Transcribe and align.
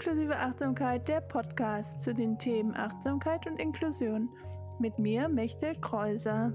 Inklusive 0.00 0.36
Achtsamkeit, 0.36 1.08
der 1.08 1.20
Podcast 1.20 2.04
zu 2.04 2.14
den 2.14 2.38
Themen 2.38 2.72
Achtsamkeit 2.76 3.48
und 3.48 3.58
Inklusion. 3.58 4.28
Mit 4.78 4.96
mir, 5.00 5.28
Mechtel 5.28 5.74
Kreuser. 5.80 6.52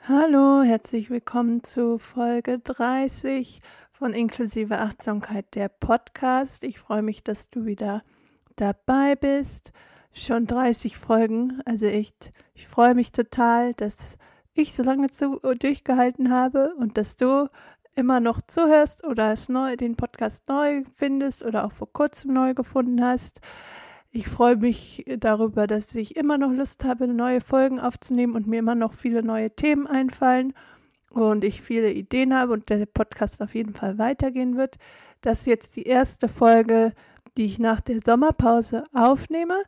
Hallo, 0.00 0.64
herzlich 0.64 1.08
willkommen 1.08 1.62
zu 1.62 1.98
Folge 1.98 2.58
30 2.58 3.60
von 3.92 4.12
Inklusive 4.12 4.80
Achtsamkeit, 4.80 5.54
der 5.54 5.68
Podcast. 5.68 6.64
Ich 6.64 6.80
freue 6.80 7.02
mich, 7.02 7.22
dass 7.22 7.48
du 7.48 7.64
wieder 7.64 8.02
dabei 8.56 9.14
bist. 9.14 9.70
Schon 10.12 10.48
30 10.48 10.96
Folgen, 10.96 11.62
also 11.64 11.86
echt, 11.86 12.32
ich 12.54 12.66
freue 12.66 12.96
mich 12.96 13.12
total, 13.12 13.72
dass 13.74 14.18
ich 14.54 14.74
so 14.74 14.82
lange 14.82 15.10
zu, 15.10 15.40
durchgehalten 15.58 16.30
habe 16.30 16.74
und 16.78 16.98
dass 16.98 17.16
du 17.16 17.48
immer 17.94 18.20
noch 18.20 18.40
zuhörst 18.40 19.04
oder 19.04 19.32
es 19.32 19.48
neu, 19.48 19.76
den 19.76 19.96
Podcast 19.96 20.48
neu 20.48 20.82
findest 20.96 21.42
oder 21.42 21.64
auch 21.64 21.72
vor 21.72 21.92
kurzem 21.92 22.32
neu 22.32 22.54
gefunden 22.54 23.04
hast. 23.04 23.40
Ich 24.10 24.28
freue 24.28 24.56
mich 24.56 25.04
darüber, 25.18 25.66
dass 25.66 25.94
ich 25.94 26.16
immer 26.16 26.38
noch 26.38 26.50
Lust 26.50 26.84
habe, 26.84 27.06
neue 27.06 27.40
Folgen 27.40 27.80
aufzunehmen 27.80 28.34
und 28.34 28.46
mir 28.46 28.58
immer 28.58 28.74
noch 28.74 28.94
viele 28.94 29.22
neue 29.22 29.50
Themen 29.50 29.86
einfallen 29.86 30.52
und 31.10 31.44
ich 31.44 31.62
viele 31.62 31.92
Ideen 31.92 32.34
habe 32.34 32.52
und 32.52 32.68
der 32.68 32.86
Podcast 32.86 33.42
auf 33.42 33.54
jeden 33.54 33.74
Fall 33.74 33.98
weitergehen 33.98 34.56
wird. 34.56 34.76
Das 35.20 35.40
ist 35.40 35.46
jetzt 35.46 35.76
die 35.76 35.84
erste 35.84 36.28
Folge, 36.28 36.92
die 37.36 37.46
ich 37.46 37.58
nach 37.58 37.80
der 37.80 38.00
Sommerpause 38.04 38.84
aufnehme, 38.92 39.62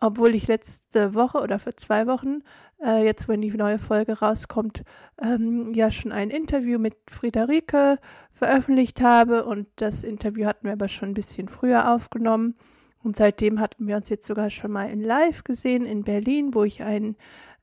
obwohl 0.00 0.34
ich 0.34 0.48
letzte 0.48 1.14
Woche 1.14 1.38
oder 1.38 1.58
für 1.58 1.76
zwei 1.76 2.06
Wochen 2.06 2.42
äh, 2.82 3.04
jetzt, 3.04 3.28
wenn 3.28 3.42
die 3.42 3.50
neue 3.50 3.78
Folge 3.78 4.18
rauskommt, 4.18 4.82
ähm, 5.20 5.74
ja 5.74 5.90
schon 5.90 6.12
ein 6.12 6.30
Interview 6.30 6.78
mit 6.78 6.96
Friederike 7.08 7.98
veröffentlicht 8.32 9.02
habe. 9.02 9.44
Und 9.44 9.68
das 9.76 10.02
Interview 10.02 10.46
hatten 10.46 10.64
wir 10.64 10.72
aber 10.72 10.88
schon 10.88 11.10
ein 11.10 11.14
bisschen 11.14 11.48
früher 11.48 11.92
aufgenommen. 11.94 12.56
Und 13.02 13.16
seitdem 13.16 13.60
hatten 13.60 13.86
wir 13.86 13.96
uns 13.96 14.08
jetzt 14.08 14.26
sogar 14.26 14.50
schon 14.50 14.72
mal 14.72 14.90
in 14.90 15.02
Live 15.02 15.44
gesehen 15.44 15.84
in 15.84 16.04
Berlin, 16.04 16.54
wo 16.54 16.64
ich 16.64 16.82
eine 16.82 17.14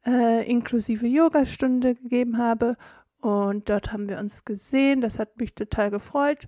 äh, 0.06 0.50
inklusive 0.50 1.08
Yoga-Stunde 1.08 1.96
gegeben 1.96 2.38
habe. 2.38 2.78
Und 3.20 3.70
dort 3.70 3.92
haben 3.92 4.10
wir 4.10 4.20
uns 4.20 4.46
gesehen. 4.46 5.02
Das 5.02 5.18
hat 5.18 5.38
mich 5.40 5.56
total 5.56 5.90
gefreut. 5.90 6.48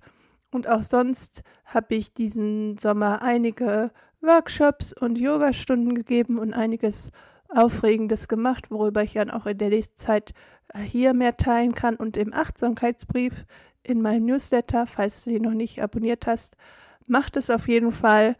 Und 0.51 0.67
auch 0.67 0.81
sonst 0.81 1.43
habe 1.65 1.95
ich 1.95 2.13
diesen 2.13 2.77
Sommer 2.77 3.21
einige 3.21 3.91
Workshops 4.21 4.93
und 4.93 5.17
Yoga-Stunden 5.17 5.95
gegeben 5.95 6.39
und 6.39 6.53
einiges 6.53 7.11
Aufregendes 7.49 8.27
gemacht, 8.27 8.69
worüber 8.69 9.03
ich 9.03 9.13
dann 9.13 9.29
auch 9.29 9.45
in 9.45 9.57
der 9.57 9.69
nächsten 9.69 9.97
Zeit 9.97 10.33
äh, 10.73 10.79
hier 10.79 11.13
mehr 11.13 11.35
teilen 11.35 11.73
kann 11.73 11.95
und 11.95 12.17
im 12.17 12.33
Achtsamkeitsbrief 12.33 13.45
in 13.83 14.01
meinem 14.01 14.25
Newsletter, 14.25 14.85
falls 14.85 15.23
du 15.23 15.31
den 15.31 15.43
noch 15.43 15.53
nicht 15.53 15.81
abonniert 15.81 16.27
hast, 16.27 16.55
macht 17.07 17.37
es 17.37 17.49
auf 17.49 17.67
jeden 17.67 17.91
Fall. 17.91 18.35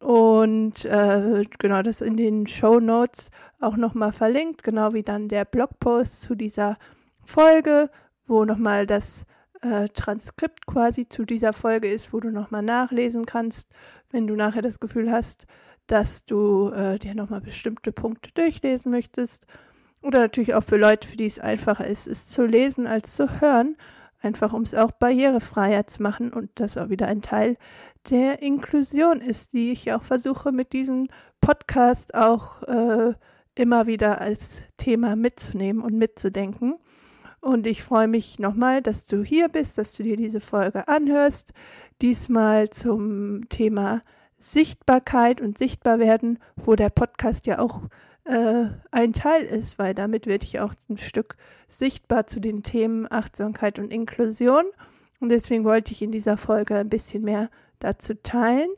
Und 0.00 0.84
äh, 0.84 1.44
genau 1.58 1.82
das 1.82 2.00
in 2.00 2.16
den 2.16 2.46
Show 2.46 2.80
Notes 2.80 3.30
auch 3.60 3.76
nochmal 3.76 4.12
verlinkt, 4.12 4.62
genau 4.62 4.92
wie 4.92 5.02
dann 5.02 5.28
der 5.28 5.44
Blogpost 5.44 6.22
zu 6.22 6.34
dieser 6.34 6.78
Folge, 7.24 7.90
wo 8.26 8.44
nochmal 8.44 8.86
das 8.86 9.26
äh, 9.62 9.88
Transkript 9.88 10.66
quasi 10.66 11.08
zu 11.08 11.24
dieser 11.24 11.52
Folge 11.52 11.90
ist, 11.90 12.12
wo 12.12 12.20
du 12.20 12.30
nochmal 12.30 12.62
nachlesen 12.62 13.26
kannst, 13.26 13.70
wenn 14.10 14.26
du 14.26 14.34
nachher 14.34 14.62
das 14.62 14.80
Gefühl 14.80 15.10
hast, 15.10 15.46
dass 15.86 16.24
du 16.24 16.70
äh, 16.70 16.98
dir 16.98 17.14
nochmal 17.14 17.40
bestimmte 17.40 17.92
Punkte 17.92 18.30
durchlesen 18.34 18.92
möchtest. 18.92 19.46
Oder 20.02 20.20
natürlich 20.20 20.54
auch 20.54 20.62
für 20.62 20.76
Leute, 20.76 21.08
für 21.08 21.16
die 21.16 21.26
es 21.26 21.38
einfacher 21.38 21.86
ist, 21.86 22.06
es 22.06 22.28
zu 22.28 22.44
lesen 22.44 22.86
als 22.86 23.16
zu 23.16 23.40
hören. 23.40 23.76
Einfach 24.20 24.52
um 24.52 24.62
es 24.62 24.74
auch 24.74 24.92
barrierefreier 24.92 25.86
zu 25.86 26.02
machen 26.02 26.32
und 26.32 26.50
das 26.56 26.76
auch 26.76 26.88
wieder 26.88 27.06
ein 27.06 27.22
Teil 27.22 27.56
der 28.10 28.42
Inklusion 28.42 29.20
ist, 29.20 29.52
die 29.52 29.70
ich 29.70 29.92
auch 29.92 30.02
versuche 30.02 30.52
mit 30.52 30.72
diesem 30.72 31.08
Podcast 31.40 32.14
auch 32.14 32.62
äh, 32.64 33.14
immer 33.54 33.86
wieder 33.86 34.20
als 34.20 34.62
Thema 34.76 35.16
mitzunehmen 35.16 35.82
und 35.82 35.94
mitzudenken. 35.94 36.78
Und 37.40 37.66
ich 37.66 37.82
freue 37.82 38.08
mich 38.08 38.38
nochmal, 38.38 38.82
dass 38.82 39.06
du 39.06 39.22
hier 39.22 39.48
bist, 39.48 39.78
dass 39.78 39.92
du 39.92 40.02
dir 40.02 40.16
diese 40.16 40.40
Folge 40.40 40.88
anhörst. 40.88 41.52
Diesmal 42.02 42.70
zum 42.70 43.48
Thema 43.48 44.02
Sichtbarkeit 44.38 45.40
und 45.40 45.58
Sichtbarwerden, 45.58 46.38
wo 46.56 46.74
der 46.74 46.90
Podcast 46.90 47.46
ja 47.46 47.58
auch 47.58 47.82
äh, 48.24 48.66
ein 48.90 49.12
Teil 49.12 49.44
ist, 49.44 49.78
weil 49.78 49.94
damit 49.94 50.26
werde 50.26 50.44
ich 50.44 50.60
auch 50.60 50.74
ein 50.88 50.98
Stück 50.98 51.36
sichtbar 51.68 52.26
zu 52.26 52.40
den 52.40 52.62
Themen 52.62 53.10
Achtsamkeit 53.10 53.78
und 53.78 53.92
Inklusion. 53.92 54.64
Und 55.20 55.30
deswegen 55.30 55.64
wollte 55.64 55.92
ich 55.92 56.02
in 56.02 56.12
dieser 56.12 56.36
Folge 56.36 56.76
ein 56.76 56.88
bisschen 56.88 57.24
mehr 57.24 57.50
dazu 57.80 58.14
teilen. 58.14 58.70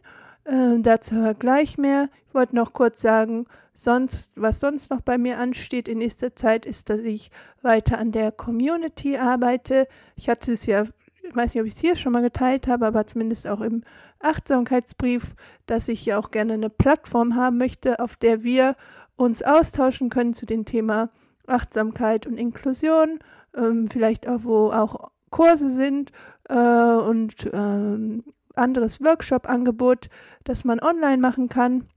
Äh, 0.44 0.78
dazu 0.80 1.14
gleich 1.38 1.78
mehr. 1.78 2.08
Ich 2.28 2.34
wollte 2.34 2.56
noch 2.56 2.72
kurz 2.72 3.00
sagen, 3.02 3.46
sonst, 3.72 4.32
was 4.36 4.60
sonst 4.60 4.90
noch 4.90 5.00
bei 5.00 5.18
mir 5.18 5.38
ansteht 5.38 5.88
in 5.88 5.98
nächster 5.98 6.34
Zeit, 6.36 6.66
ist, 6.66 6.90
dass 6.90 7.00
ich 7.00 7.30
weiter 7.62 7.98
an 7.98 8.12
der 8.12 8.32
Community 8.32 9.16
arbeite. 9.16 9.86
Ich 10.16 10.28
hatte 10.28 10.52
es 10.52 10.66
ja, 10.66 10.84
ich 11.22 11.34
weiß 11.34 11.54
nicht, 11.54 11.60
ob 11.60 11.66
ich 11.66 11.74
es 11.74 11.80
hier 11.80 11.96
schon 11.96 12.12
mal 12.12 12.22
geteilt 12.22 12.68
habe, 12.68 12.86
aber 12.86 13.06
zumindest 13.06 13.46
auch 13.46 13.60
im 13.60 13.82
Achtsamkeitsbrief, 14.20 15.34
dass 15.66 15.88
ich 15.88 16.04
ja 16.06 16.18
auch 16.18 16.30
gerne 16.30 16.54
eine 16.54 16.70
Plattform 16.70 17.36
haben 17.36 17.58
möchte, 17.58 18.00
auf 18.00 18.16
der 18.16 18.42
wir 18.42 18.76
uns 19.16 19.42
austauschen 19.42 20.08
können 20.08 20.34
zu 20.34 20.46
dem 20.46 20.64
Thema 20.64 21.10
Achtsamkeit 21.46 22.26
und 22.26 22.38
Inklusion, 22.38 23.18
ähm, 23.54 23.88
vielleicht 23.90 24.28
auch 24.28 24.44
wo 24.44 24.70
auch 24.70 25.10
Kurse 25.30 25.70
sind 25.70 26.12
äh, 26.48 26.54
und 26.54 27.48
ähm, 27.52 28.24
anderes 28.60 29.00
Workshop-Angebot, 29.00 30.09
das 30.44 30.65
man 30.65 30.81
online 30.81 31.19
machen 31.19 31.48
kann. 31.48 31.88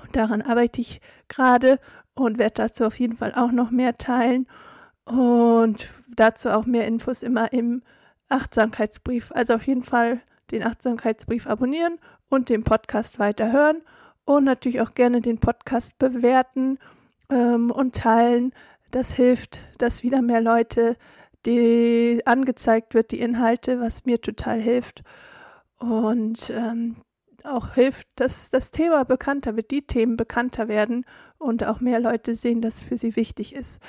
Und 0.00 0.14
daran 0.14 0.42
arbeite 0.42 0.80
ich 0.80 1.00
gerade 1.28 1.78
und 2.14 2.38
werde 2.38 2.54
dazu 2.54 2.84
auf 2.84 2.98
jeden 2.98 3.16
Fall 3.16 3.34
auch 3.34 3.50
noch 3.50 3.70
mehr 3.70 3.98
teilen 3.98 4.46
und 5.04 5.92
dazu 6.14 6.50
auch 6.50 6.66
mehr 6.66 6.86
Infos 6.86 7.22
immer 7.22 7.52
im 7.52 7.82
Achtsamkeitsbrief. 8.28 9.32
Also 9.32 9.54
auf 9.54 9.66
jeden 9.66 9.82
Fall 9.82 10.20
den 10.50 10.62
Achtsamkeitsbrief 10.62 11.46
abonnieren 11.46 11.96
und 12.28 12.48
den 12.48 12.64
Podcast 12.64 13.18
weiterhören 13.18 13.82
und 14.24 14.44
natürlich 14.44 14.80
auch 14.80 14.94
gerne 14.94 15.20
den 15.20 15.38
Podcast 15.38 15.98
bewerten 15.98 16.78
ähm, 17.30 17.70
und 17.70 17.96
teilen. 17.96 18.52
Das 18.90 19.12
hilft, 19.12 19.58
dass 19.78 20.02
wieder 20.02 20.22
mehr 20.22 20.40
Leute 20.40 20.96
die 21.46 22.20
angezeigt 22.24 22.94
wird, 22.94 23.12
die 23.12 23.20
Inhalte, 23.20 23.80
was 23.80 24.04
mir 24.04 24.20
total 24.20 24.60
hilft 24.60 25.02
und 25.78 26.50
ähm, 26.50 26.96
auch 27.44 27.74
hilft, 27.74 28.08
dass 28.16 28.50
das 28.50 28.70
Thema 28.70 29.04
bekannter 29.04 29.56
wird, 29.56 29.70
die 29.70 29.86
Themen 29.86 30.16
bekannter 30.16 30.68
werden 30.68 31.04
und 31.38 31.64
auch 31.64 31.80
mehr 31.80 32.00
Leute 32.00 32.34
sehen, 32.34 32.60
dass 32.60 32.76
es 32.76 32.82
für 32.82 32.98
sie 32.98 33.16
wichtig 33.16 33.54
ist. 33.54 33.80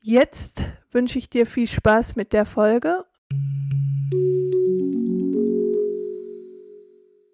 Jetzt 0.00 0.64
wünsche 0.92 1.18
ich 1.18 1.28
dir 1.30 1.46
viel 1.46 1.66
Spaß 1.66 2.16
mit 2.16 2.32
der 2.32 2.44
Folge 2.44 3.04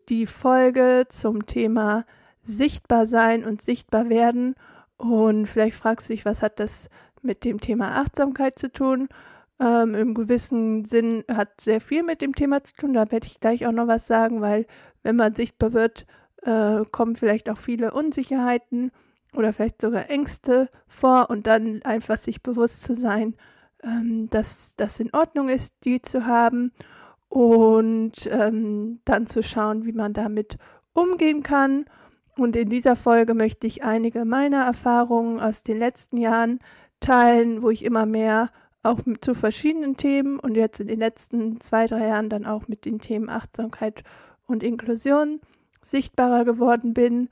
die 0.08 0.26
Folge 0.26 1.06
zum 1.08 1.46
Thema 1.46 2.04
Sichtbar 2.46 3.06
sein 3.06 3.44
und 3.44 3.62
sichtbar 3.62 4.10
werden. 4.10 4.54
Und 4.96 5.46
vielleicht 5.46 5.76
fragst 5.76 6.08
du 6.08 6.12
dich, 6.12 6.24
was 6.24 6.42
hat 6.42 6.60
das 6.60 6.90
mit 7.22 7.44
dem 7.44 7.60
Thema 7.60 8.00
Achtsamkeit 8.00 8.58
zu 8.58 8.70
tun? 8.70 9.08
Ähm, 9.60 9.94
Im 9.94 10.14
gewissen 10.14 10.84
Sinn 10.84 11.24
hat 11.30 11.60
sehr 11.60 11.80
viel 11.80 12.02
mit 12.02 12.20
dem 12.22 12.34
Thema 12.34 12.64
zu 12.64 12.74
tun. 12.74 12.94
Da 12.94 13.10
werde 13.10 13.26
ich 13.26 13.40
gleich 13.40 13.66
auch 13.66 13.72
noch 13.72 13.86
was 13.86 14.06
sagen, 14.06 14.40
weil 14.40 14.66
wenn 15.02 15.16
man 15.16 15.34
sichtbar 15.34 15.72
wird, 15.72 16.06
äh, 16.42 16.84
kommen 16.90 17.16
vielleicht 17.16 17.48
auch 17.48 17.58
viele 17.58 17.92
Unsicherheiten 17.92 18.90
oder 19.34 19.52
vielleicht 19.52 19.80
sogar 19.80 20.10
Ängste 20.10 20.68
vor 20.88 21.30
und 21.30 21.46
dann 21.46 21.82
einfach 21.82 22.18
sich 22.18 22.42
bewusst 22.42 22.82
zu 22.82 22.94
sein, 22.94 23.36
ähm, 23.82 24.28
dass 24.30 24.74
das 24.76 25.00
in 25.00 25.12
Ordnung 25.12 25.48
ist, 25.48 25.74
die 25.84 26.02
zu 26.02 26.26
haben 26.26 26.72
und 27.28 28.28
ähm, 28.30 29.00
dann 29.04 29.26
zu 29.26 29.42
schauen, 29.42 29.84
wie 29.84 29.92
man 29.92 30.12
damit 30.12 30.56
umgehen 30.92 31.42
kann. 31.42 31.84
Und 32.36 32.56
in 32.56 32.68
dieser 32.68 32.96
Folge 32.96 33.34
möchte 33.34 33.66
ich 33.66 33.84
einige 33.84 34.24
meiner 34.24 34.64
Erfahrungen 34.64 35.40
aus 35.40 35.62
den 35.62 35.78
letzten 35.78 36.16
Jahren 36.16 36.58
teilen, 37.00 37.62
wo 37.62 37.70
ich 37.70 37.84
immer 37.84 38.06
mehr 38.06 38.50
auch 38.84 39.00
zu 39.20 39.34
verschiedenen 39.34 39.96
Themen 39.96 40.38
und 40.38 40.56
jetzt 40.56 40.80
in 40.80 40.88
den 40.88 40.98
letzten 40.98 41.60
zwei, 41.60 41.86
drei 41.86 42.06
Jahren 42.08 42.28
dann 42.28 42.46
auch 42.46 42.68
mit 42.68 42.84
den 42.84 42.98
Themen 42.98 43.28
Achtsamkeit 43.28 44.04
und 44.46 44.62
Inklusion 44.62 45.40
sichtbarer 45.82 46.44
geworden 46.44 46.94
bin. 46.94 47.28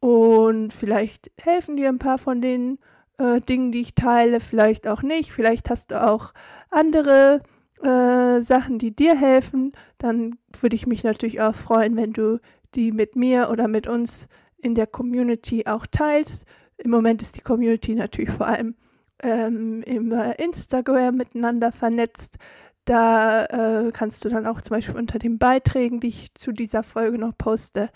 Und 0.00 0.72
vielleicht 0.72 1.30
helfen 1.40 1.76
dir 1.76 1.88
ein 1.88 1.98
paar 1.98 2.18
von 2.18 2.40
den 2.40 2.78
äh, 3.18 3.40
Dingen, 3.40 3.72
die 3.72 3.80
ich 3.80 3.94
teile, 3.94 4.40
vielleicht 4.40 4.86
auch 4.86 5.02
nicht. 5.02 5.32
Vielleicht 5.32 5.70
hast 5.70 5.90
du 5.90 6.02
auch 6.02 6.32
andere 6.70 7.42
äh, 7.82 8.40
Sachen, 8.40 8.78
die 8.78 8.94
dir 8.94 9.16
helfen, 9.16 9.72
dann 9.98 10.38
würde 10.60 10.76
ich 10.76 10.86
mich 10.86 11.04
natürlich 11.04 11.40
auch 11.40 11.54
freuen, 11.54 11.96
wenn 11.96 12.12
du 12.12 12.40
die 12.74 12.92
mit 12.92 13.16
mir 13.16 13.50
oder 13.50 13.68
mit 13.68 13.86
uns 13.86 14.28
in 14.58 14.74
der 14.74 14.86
Community 14.86 15.66
auch 15.66 15.86
teilst. 15.86 16.46
Im 16.78 16.90
Moment 16.90 17.22
ist 17.22 17.36
die 17.36 17.42
Community 17.42 17.94
natürlich 17.94 18.30
vor 18.30 18.46
allem 18.46 18.74
ähm, 19.22 19.82
über 19.82 20.38
Instagram 20.38 21.16
miteinander 21.16 21.72
vernetzt. 21.72 22.36
Da 22.84 23.44
äh, 23.86 23.90
kannst 23.92 24.24
du 24.24 24.28
dann 24.28 24.46
auch 24.46 24.60
zum 24.60 24.76
Beispiel 24.76 24.96
unter 24.96 25.18
den 25.18 25.38
Beiträgen, 25.38 26.00
die 26.00 26.08
ich 26.08 26.34
zu 26.34 26.52
dieser 26.52 26.82
Folge 26.82 27.18
noch 27.18 27.36
poste, 27.36 27.90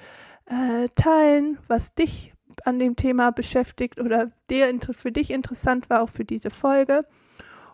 äh, 0.47 0.89
teilen, 0.97 1.59
was 1.69 1.95
dich 1.95 2.35
an 2.65 2.79
dem 2.79 2.97
Thema 2.97 3.31
beschäftigt 3.31 4.01
oder 4.01 4.33
der 4.51 4.75
für 4.93 5.13
dich 5.13 5.31
interessant 5.31 5.89
war, 5.89 6.03
auch 6.03 6.09
für 6.09 6.25
diese 6.25 6.51
Folge. 6.51 7.03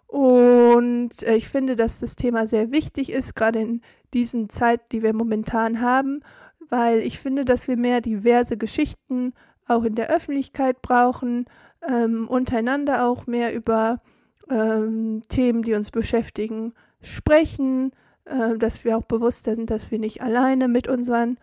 Und 0.06 1.22
äh, 1.22 1.36
ich 1.36 1.48
finde, 1.48 1.74
dass 1.74 2.00
das 2.00 2.16
Thema 2.16 2.46
sehr 2.46 2.70
wichtig 2.70 3.10
ist, 3.10 3.34
gerade 3.34 3.60
in 3.60 3.80
diesen 4.14 4.48
Zeiten, 4.48 4.84
die 4.92 5.02
wir 5.02 5.14
momentan 5.14 5.80
haben, 5.80 6.20
weil 6.68 6.98
ich 6.98 7.18
finde, 7.18 7.44
dass 7.44 7.66
wir 7.68 7.76
mehr 7.76 8.00
diverse 8.00 8.56
Geschichten 8.56 9.32
auch 9.66 9.84
in 9.84 9.94
der 9.94 10.10
Öffentlichkeit 10.10 10.80
brauchen, 10.80 11.46
ähm, 11.88 12.28
untereinander 12.28 13.06
auch 13.06 13.26
mehr 13.26 13.54
über 13.54 14.00
ähm, 14.50 15.22
Themen, 15.28 15.62
die 15.62 15.74
uns 15.74 15.90
beschäftigen, 15.90 16.72
sprechen, 17.00 17.92
äh, 18.24 18.56
dass 18.58 18.84
wir 18.84 18.96
auch 18.96 19.04
bewusster 19.04 19.54
sind, 19.54 19.70
dass 19.70 19.90
wir 19.90 19.98
nicht 19.98 20.22
alleine 20.22 20.68
mit 20.68 20.88
unseren 20.88 21.38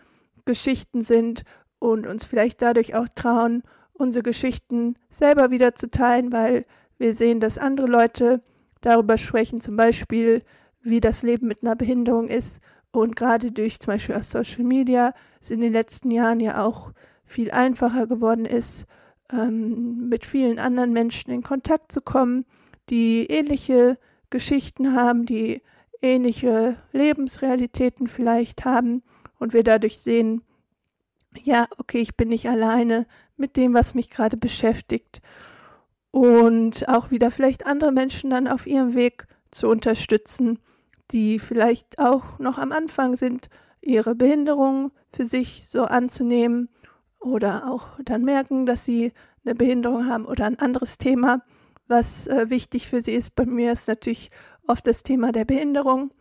Geschichten 0.46 1.02
sind 1.02 1.44
und 1.80 2.08
uns 2.08 2.24
vielleicht 2.24 2.62
dadurch 2.62 2.96
auch 2.96 3.08
trauen, 3.16 3.64
unsere 3.94 4.24
Geschichten 4.24 4.96
selber 5.10 5.52
wieder 5.52 5.76
zu 5.76 5.90
teilen, 5.90 6.32
weil 6.32 6.66
wir 6.98 7.14
sehen, 7.14 7.40
dass 7.40 7.58
andere 7.58 7.88
Leute 7.88 8.42
darüber 8.82 9.18
sprechen, 9.18 9.62
zum 9.62 9.76
Beispiel, 9.76 10.44
wie 10.82 11.00
das 11.00 11.24
Leben 11.24 11.48
mit 11.48 11.64
einer 11.64 11.76
Behinderung 11.76 12.28
ist. 12.28 12.62
Und 12.92 13.16
gerade 13.16 13.52
durch 13.52 13.80
zum 13.80 13.94
Beispiel 13.94 14.16
aus 14.16 14.30
Social 14.30 14.64
Media 14.64 15.14
es 15.42 15.50
in 15.50 15.62
den 15.62 15.74
letzten 15.74 16.12
Jahren 16.12 16.40
ja 16.40 16.64
auch 16.64 16.92
viel 17.26 17.52
einfacher 17.52 18.08
geworden 18.08 18.46
ist, 18.46 18.86
ähm, 19.34 20.10
mit 20.10 20.26
vielen 20.26 20.60
anderen 20.60 20.94
Menschen 20.94 21.32
in 21.32 21.44
Kontakt 21.44 21.92
zu 21.92 22.02
kommen, 22.02 22.46
die 22.90 23.26
ähnliche 23.26 23.98
Geschichten 24.30 24.96
haben, 24.96 25.26
die 25.26 25.62
ähnliche 26.02 26.78
Lebensrealitäten 26.92 28.08
vielleicht 28.08 28.66
haben 28.66 29.04
und 29.40 29.54
wir 29.54 29.64
dadurch 29.64 30.00
sehen, 30.00 30.42
ja, 31.42 31.68
okay, 31.78 32.00
ich 32.00 32.16
bin 32.16 32.30
nicht 32.30 32.48
alleine 32.48 33.08
mit 33.38 33.58
dem, 33.58 33.74
was 33.74 33.96
mich 33.96 34.10
gerade 34.10 34.38
beschäftigt. 34.38 35.22
Und 36.12 36.88
auch 36.90 37.10
wieder 37.10 37.32
vielleicht 37.32 37.66
andere 37.66 37.92
Menschen 37.92 38.30
dann 38.30 38.48
auf 38.48 38.68
ihrem 38.68 38.94
Weg 38.94 39.26
zu 39.50 39.68
unterstützen, 39.68 40.60
die 41.12 41.40
vielleicht 41.40 41.98
auch 41.98 42.38
noch 42.38 42.60
am 42.60 42.72
Anfang 42.72 43.16
sind, 43.16 43.50
ihre 43.82 44.14
Behinderung 44.14 44.92
für 45.12 45.26
sich 45.26 45.68
so 45.68 45.84
anzunehmen 45.84 46.70
oder 47.24 47.72
auch 47.72 47.88
dann 48.04 48.24
merken, 48.24 48.66
dass 48.66 48.86
sie 48.86 49.14
eine 49.46 49.56
Behinderung 49.56 50.08
haben 50.08 50.26
oder 50.26 50.46
ein 50.46 50.60
anderes 50.60 50.98
Thema, 50.98 51.44
was 51.88 52.28
äh, 52.28 52.50
wichtig 52.50 52.88
für 52.88 53.02
sie 53.02 53.14
ist. 53.14 53.36
Bei 53.36 53.46
mir 53.46 53.72
ist 53.72 53.88
natürlich 53.88 54.32
oft 54.68 54.86
das 54.88 55.04
Thema 55.04 55.32
der 55.32 55.46
Behinderung 55.46 56.12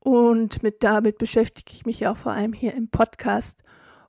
und 0.00 0.62
mit 0.62 0.82
damit 0.82 1.18
beschäftige 1.18 1.72
ich 1.72 1.86
mich 1.86 2.06
auch 2.06 2.16
vor 2.16 2.32
allem 2.32 2.52
hier 2.52 2.74
im 2.74 2.88
Podcast. 2.88 3.62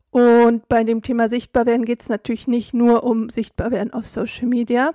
Und 0.09 0.67
bei 0.67 0.83
dem 0.83 1.01
Thema 1.01 1.29
Sichtbarwerden 1.29 1.85
geht 1.85 2.01
es 2.01 2.09
natürlich 2.09 2.47
nicht 2.47 2.73
nur 2.73 3.03
um 3.03 3.29
Sichtbarwerden 3.29 3.93
auf 3.93 4.07
Social 4.07 4.47
Media. 4.47 4.93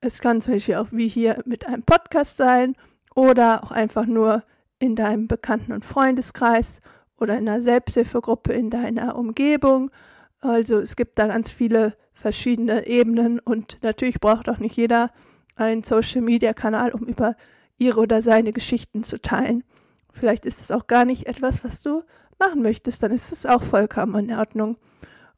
Es 0.00 0.20
kann 0.20 0.40
zum 0.40 0.54
Beispiel 0.54 0.76
auch 0.76 0.88
wie 0.90 1.08
hier 1.08 1.42
mit 1.46 1.66
einem 1.66 1.82
Podcast 1.82 2.36
sein 2.36 2.76
oder 3.14 3.64
auch 3.64 3.70
einfach 3.70 4.06
nur 4.06 4.42
in 4.78 4.94
deinem 4.94 5.26
Bekannten- 5.26 5.72
und 5.72 5.84
Freundeskreis 5.84 6.80
oder 7.18 7.36
in 7.36 7.48
einer 7.48 7.62
Selbsthilfegruppe 7.62 8.52
in 8.52 8.70
deiner 8.70 9.16
Umgebung. 9.16 9.90
Also 10.40 10.78
es 10.78 10.96
gibt 10.96 11.18
da 11.18 11.26
ganz 11.26 11.50
viele 11.50 11.96
verschiedene 12.14 12.86
Ebenen 12.86 13.38
und 13.38 13.78
natürlich 13.82 14.20
braucht 14.20 14.48
auch 14.48 14.58
nicht 14.58 14.76
jeder 14.76 15.10
einen 15.56 15.82
Social-Media-Kanal, 15.82 16.92
um 16.92 17.04
über 17.04 17.36
ihre 17.76 18.00
oder 18.00 18.22
seine 18.22 18.52
Geschichten 18.52 19.02
zu 19.02 19.20
teilen. 19.20 19.64
Vielleicht 20.12 20.46
ist 20.46 20.60
es 20.60 20.70
auch 20.70 20.86
gar 20.86 21.04
nicht 21.04 21.26
etwas, 21.26 21.64
was 21.64 21.80
du 21.80 22.02
machen 22.38 22.62
möchtest, 22.62 23.02
dann 23.02 23.12
ist 23.12 23.32
es 23.32 23.46
auch 23.46 23.62
vollkommen 23.62 24.30
in 24.30 24.36
Ordnung. 24.36 24.76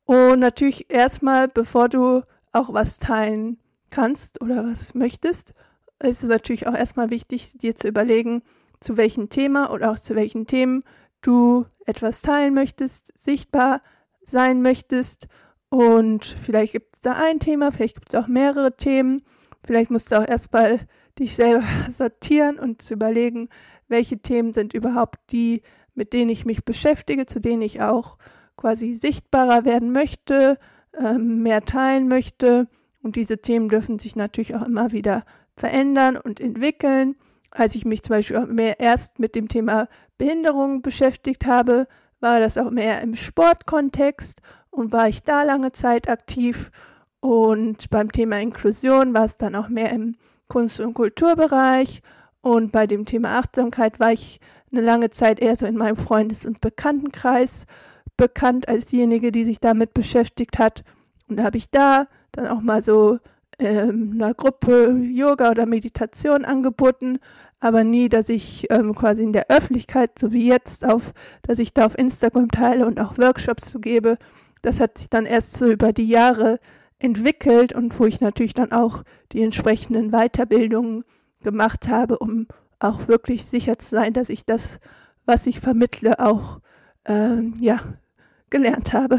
Und 0.04 0.40
natürlich 0.40 0.90
erstmal, 0.90 1.48
bevor 1.48 1.88
du 1.88 2.22
auch 2.52 2.72
was 2.72 2.98
teilen 2.98 3.58
kannst 3.90 4.40
oder 4.40 4.64
was 4.64 4.94
möchtest, 4.94 5.54
ist 6.02 6.22
es 6.22 6.28
natürlich 6.28 6.66
auch 6.66 6.74
erstmal 6.74 7.10
wichtig, 7.10 7.58
dir 7.58 7.76
zu 7.76 7.88
überlegen, 7.88 8.42
zu 8.80 8.96
welchem 8.96 9.28
Thema 9.28 9.70
oder 9.70 9.90
auch 9.90 9.98
zu 9.98 10.14
welchen 10.14 10.46
Themen 10.46 10.82
du 11.20 11.66
etwas 11.84 12.22
teilen 12.22 12.54
möchtest, 12.54 13.16
sichtbar 13.18 13.82
sein 14.22 14.62
möchtest. 14.62 15.28
Und 15.68 16.24
vielleicht 16.24 16.72
gibt 16.72 16.96
es 16.96 17.00
da 17.00 17.12
ein 17.12 17.38
Thema, 17.38 17.70
vielleicht 17.70 17.94
gibt 17.94 18.12
es 18.12 18.20
auch 18.20 18.26
mehrere 18.26 18.76
Themen. 18.76 19.22
Vielleicht 19.64 19.90
musst 19.90 20.10
du 20.10 20.20
auch 20.20 20.28
erstmal 20.28 20.80
dich 21.18 21.36
selber 21.36 21.64
sortieren 21.90 22.58
und 22.58 22.82
zu 22.82 22.94
überlegen, 22.94 23.48
welche 23.88 24.18
Themen 24.18 24.52
sind 24.52 24.74
überhaupt 24.74 25.18
die, 25.32 25.62
mit 25.94 26.12
denen 26.12 26.30
ich 26.30 26.44
mich 26.44 26.64
beschäftige, 26.64 27.26
zu 27.26 27.40
denen 27.40 27.62
ich 27.62 27.82
auch 27.82 28.18
quasi 28.56 28.94
sichtbarer 28.94 29.64
werden 29.64 29.92
möchte, 29.92 30.58
äh, 30.92 31.14
mehr 31.14 31.64
teilen 31.64 32.08
möchte. 32.08 32.68
Und 33.02 33.16
diese 33.16 33.38
Themen 33.38 33.68
dürfen 33.68 33.98
sich 33.98 34.16
natürlich 34.16 34.54
auch 34.54 34.66
immer 34.66 34.92
wieder 34.92 35.24
verändern 35.56 36.16
und 36.16 36.40
entwickeln. 36.40 37.16
Als 37.50 37.74
ich 37.74 37.84
mich 37.84 38.02
zum 38.02 38.16
Beispiel 38.16 38.46
mehr 38.46 38.78
erst 38.80 39.18
mit 39.18 39.34
dem 39.34 39.48
Thema 39.48 39.88
Behinderung 40.18 40.82
beschäftigt 40.82 41.46
habe, 41.46 41.88
war 42.20 42.40
das 42.40 42.58
auch 42.58 42.70
mehr 42.70 43.00
im 43.00 43.16
Sportkontext 43.16 44.40
und 44.70 44.92
war 44.92 45.08
ich 45.08 45.22
da 45.22 45.42
lange 45.42 45.72
Zeit 45.72 46.08
aktiv. 46.08 46.70
Und 47.20 47.90
beim 47.90 48.12
Thema 48.12 48.40
Inklusion 48.40 49.12
war 49.14 49.24
es 49.24 49.36
dann 49.36 49.54
auch 49.54 49.68
mehr 49.68 49.90
im 49.90 50.16
Kunst- 50.48 50.80
und 50.80 50.94
Kulturbereich. 50.94 52.02
Und 52.40 52.72
bei 52.72 52.86
dem 52.86 53.04
Thema 53.04 53.38
Achtsamkeit 53.38 54.00
war 54.00 54.12
ich 54.12 54.40
eine 54.72 54.80
lange 54.80 55.10
Zeit 55.10 55.40
eher 55.40 55.56
so 55.56 55.66
in 55.66 55.76
meinem 55.76 55.96
Freundes- 55.96 56.46
und 56.46 56.60
Bekanntenkreis 56.60 57.66
bekannt 58.16 58.68
als 58.68 58.86
diejenige, 58.86 59.32
die 59.32 59.44
sich 59.44 59.60
damit 59.60 59.94
beschäftigt 59.94 60.58
hat. 60.58 60.84
Und 61.28 61.36
da 61.38 61.44
habe 61.44 61.58
ich 61.58 61.70
da 61.70 62.06
dann 62.32 62.46
auch 62.46 62.60
mal 62.60 62.82
so 62.82 63.18
ähm, 63.60 64.12
einer 64.14 64.34
Gruppe 64.34 64.90
Yoga 65.02 65.50
oder 65.50 65.66
Meditation 65.66 66.44
angeboten, 66.44 67.18
aber 67.60 67.84
nie, 67.84 68.08
dass 68.08 68.28
ich 68.28 68.66
ähm, 68.70 68.94
quasi 68.94 69.22
in 69.22 69.32
der 69.32 69.50
Öffentlichkeit, 69.50 70.18
so 70.18 70.32
wie 70.32 70.48
jetzt, 70.48 70.84
auf, 70.84 71.12
dass 71.42 71.58
ich 71.58 71.74
da 71.74 71.86
auf 71.86 71.96
Instagram 71.98 72.48
teile 72.48 72.86
und 72.86 72.98
auch 72.98 73.18
Workshops 73.18 73.70
zu 73.70 73.80
gebe. 73.80 74.16
Das 74.62 74.80
hat 74.80 74.98
sich 74.98 75.10
dann 75.10 75.26
erst 75.26 75.52
so 75.52 75.70
über 75.70 75.92
die 75.92 76.08
Jahre 76.08 76.58
entwickelt 76.98 77.72
und 77.74 77.98
wo 77.98 78.06
ich 78.06 78.20
natürlich 78.20 78.54
dann 78.54 78.72
auch 78.72 79.04
die 79.32 79.42
entsprechenden 79.42 80.10
Weiterbildungen 80.10 81.04
gemacht 81.42 81.88
habe, 81.88 82.18
um 82.18 82.46
auch 82.78 83.08
wirklich 83.08 83.44
sicher 83.44 83.78
zu 83.78 83.90
sein, 83.90 84.12
dass 84.12 84.28
ich 84.30 84.44
das, 84.44 84.80
was 85.26 85.46
ich 85.46 85.60
vermittle, 85.60 86.18
auch 86.18 86.60
ähm, 87.04 87.54
ja 87.60 87.80
gelernt 88.48 88.92
habe. 88.92 89.18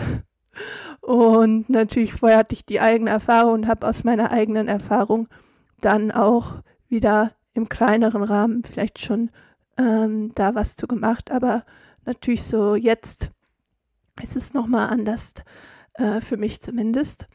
Und 1.01 1.67
natürlich 1.69 2.13
vorher 2.13 2.37
hatte 2.37 2.53
ich 2.53 2.65
die 2.65 2.79
eigene 2.79 3.09
Erfahrung 3.09 3.53
und 3.53 3.67
habe 3.67 3.87
aus 3.87 4.03
meiner 4.03 4.31
eigenen 4.31 4.67
Erfahrung 4.67 5.27
dann 5.81 6.11
auch 6.11 6.61
wieder 6.89 7.31
im 7.53 7.67
kleineren 7.67 8.23
Rahmen 8.23 8.63
vielleicht 8.63 8.99
schon 8.99 9.31
ähm, 9.77 10.31
da 10.35 10.53
was 10.53 10.75
zu 10.75 10.87
gemacht. 10.87 11.31
Aber 11.31 11.65
natürlich 12.05 12.43
so 12.43 12.75
jetzt 12.75 13.29
ist 14.21 14.35
es 14.35 14.53
nochmal 14.53 14.89
anders, 14.89 15.33
äh, 15.95 16.21
für 16.21 16.37
mich 16.37 16.61
zumindest. 16.61 17.27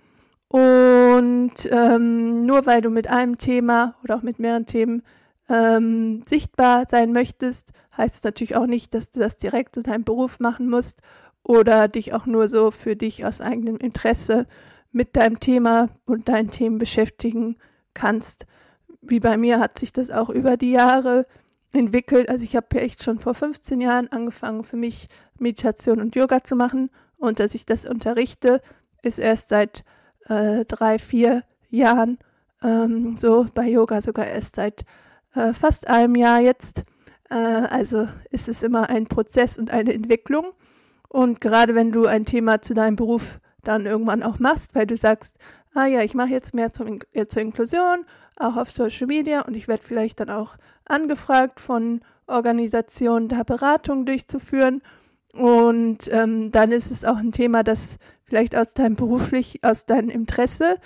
Und 0.48 1.54
ähm, 1.70 2.42
nur 2.42 2.66
weil 2.66 2.80
du 2.80 2.90
mit 2.90 3.08
einem 3.08 3.36
Thema 3.36 3.96
oder 4.04 4.16
auch 4.16 4.22
mit 4.22 4.38
mehreren 4.38 4.66
Themen 4.66 5.02
ähm, 5.48 6.22
sichtbar 6.28 6.84
sein 6.88 7.12
möchtest, 7.12 7.72
heißt 7.96 8.16
es 8.16 8.24
natürlich 8.24 8.54
auch 8.54 8.66
nicht, 8.66 8.94
dass 8.94 9.10
du 9.10 9.18
das 9.18 9.38
direkt 9.38 9.74
zu 9.74 9.82
deinem 9.82 10.04
Beruf 10.04 10.38
machen 10.38 10.68
musst 10.68 11.02
oder 11.46 11.86
dich 11.86 12.12
auch 12.12 12.26
nur 12.26 12.48
so 12.48 12.72
für 12.72 12.96
dich 12.96 13.24
aus 13.24 13.40
eigenem 13.40 13.76
Interesse 13.76 14.46
mit 14.90 15.16
deinem 15.16 15.38
Thema 15.38 15.90
und 16.04 16.28
deinen 16.28 16.50
Themen 16.50 16.78
beschäftigen 16.78 17.56
kannst. 17.94 18.46
Wie 19.00 19.20
bei 19.20 19.36
mir 19.36 19.60
hat 19.60 19.78
sich 19.78 19.92
das 19.92 20.10
auch 20.10 20.28
über 20.28 20.56
die 20.56 20.72
Jahre 20.72 21.26
entwickelt. 21.72 22.28
Also 22.28 22.42
ich 22.42 22.56
habe 22.56 22.66
ja 22.74 22.80
echt 22.80 23.04
schon 23.04 23.20
vor 23.20 23.34
15 23.34 23.80
Jahren 23.80 24.08
angefangen, 24.08 24.64
für 24.64 24.76
mich 24.76 25.08
Meditation 25.38 26.00
und 26.00 26.16
Yoga 26.16 26.42
zu 26.42 26.56
machen. 26.56 26.90
Und 27.16 27.38
dass 27.38 27.54
ich 27.54 27.64
das 27.64 27.86
unterrichte, 27.86 28.60
ist 29.02 29.20
erst 29.20 29.50
seit 29.50 29.84
äh, 30.26 30.64
drei, 30.64 30.98
vier 30.98 31.44
Jahren 31.70 32.18
ähm, 32.60 33.14
so, 33.14 33.46
bei 33.54 33.68
Yoga 33.68 34.00
sogar 34.00 34.26
erst 34.26 34.56
seit 34.56 34.84
äh, 35.34 35.52
fast 35.52 35.86
einem 35.86 36.16
Jahr 36.16 36.40
jetzt. 36.40 36.84
Äh, 37.30 37.36
also 37.36 38.08
ist 38.30 38.48
es 38.48 38.64
immer 38.64 38.90
ein 38.90 39.06
Prozess 39.06 39.58
und 39.58 39.70
eine 39.70 39.94
Entwicklung. 39.94 40.46
Und 41.16 41.40
gerade 41.40 41.74
wenn 41.74 41.92
du 41.92 42.04
ein 42.04 42.26
Thema 42.26 42.60
zu 42.60 42.74
deinem 42.74 42.94
Beruf 42.94 43.40
dann 43.64 43.86
irgendwann 43.86 44.22
auch 44.22 44.38
machst, 44.38 44.74
weil 44.74 44.86
du 44.86 44.98
sagst, 44.98 45.38
ah 45.72 45.86
ja, 45.86 46.02
ich 46.02 46.12
mache 46.12 46.28
jetzt 46.28 46.52
mehr 46.52 46.74
zum, 46.74 46.98
äh, 47.14 47.24
zur 47.24 47.40
Inklusion, 47.40 48.04
auch 48.36 48.58
auf 48.58 48.70
Social 48.70 49.06
Media 49.06 49.40
und 49.40 49.56
ich 49.56 49.66
werde 49.66 49.82
vielleicht 49.82 50.20
dann 50.20 50.28
auch 50.28 50.56
angefragt 50.84 51.58
von 51.58 52.02
Organisationen, 52.26 53.28
da 53.28 53.44
Beratungen 53.44 54.04
durchzuführen. 54.04 54.82
Und 55.32 56.00
ähm, 56.12 56.52
dann 56.52 56.70
ist 56.70 56.90
es 56.90 57.02
auch 57.06 57.16
ein 57.16 57.32
Thema, 57.32 57.62
das 57.62 57.96
vielleicht 58.24 58.54
aus 58.54 58.74
deinem 58.74 58.96
beruflich, 58.96 59.60
aus 59.64 59.86
deinem 59.86 60.10
Interesse, 60.10 60.76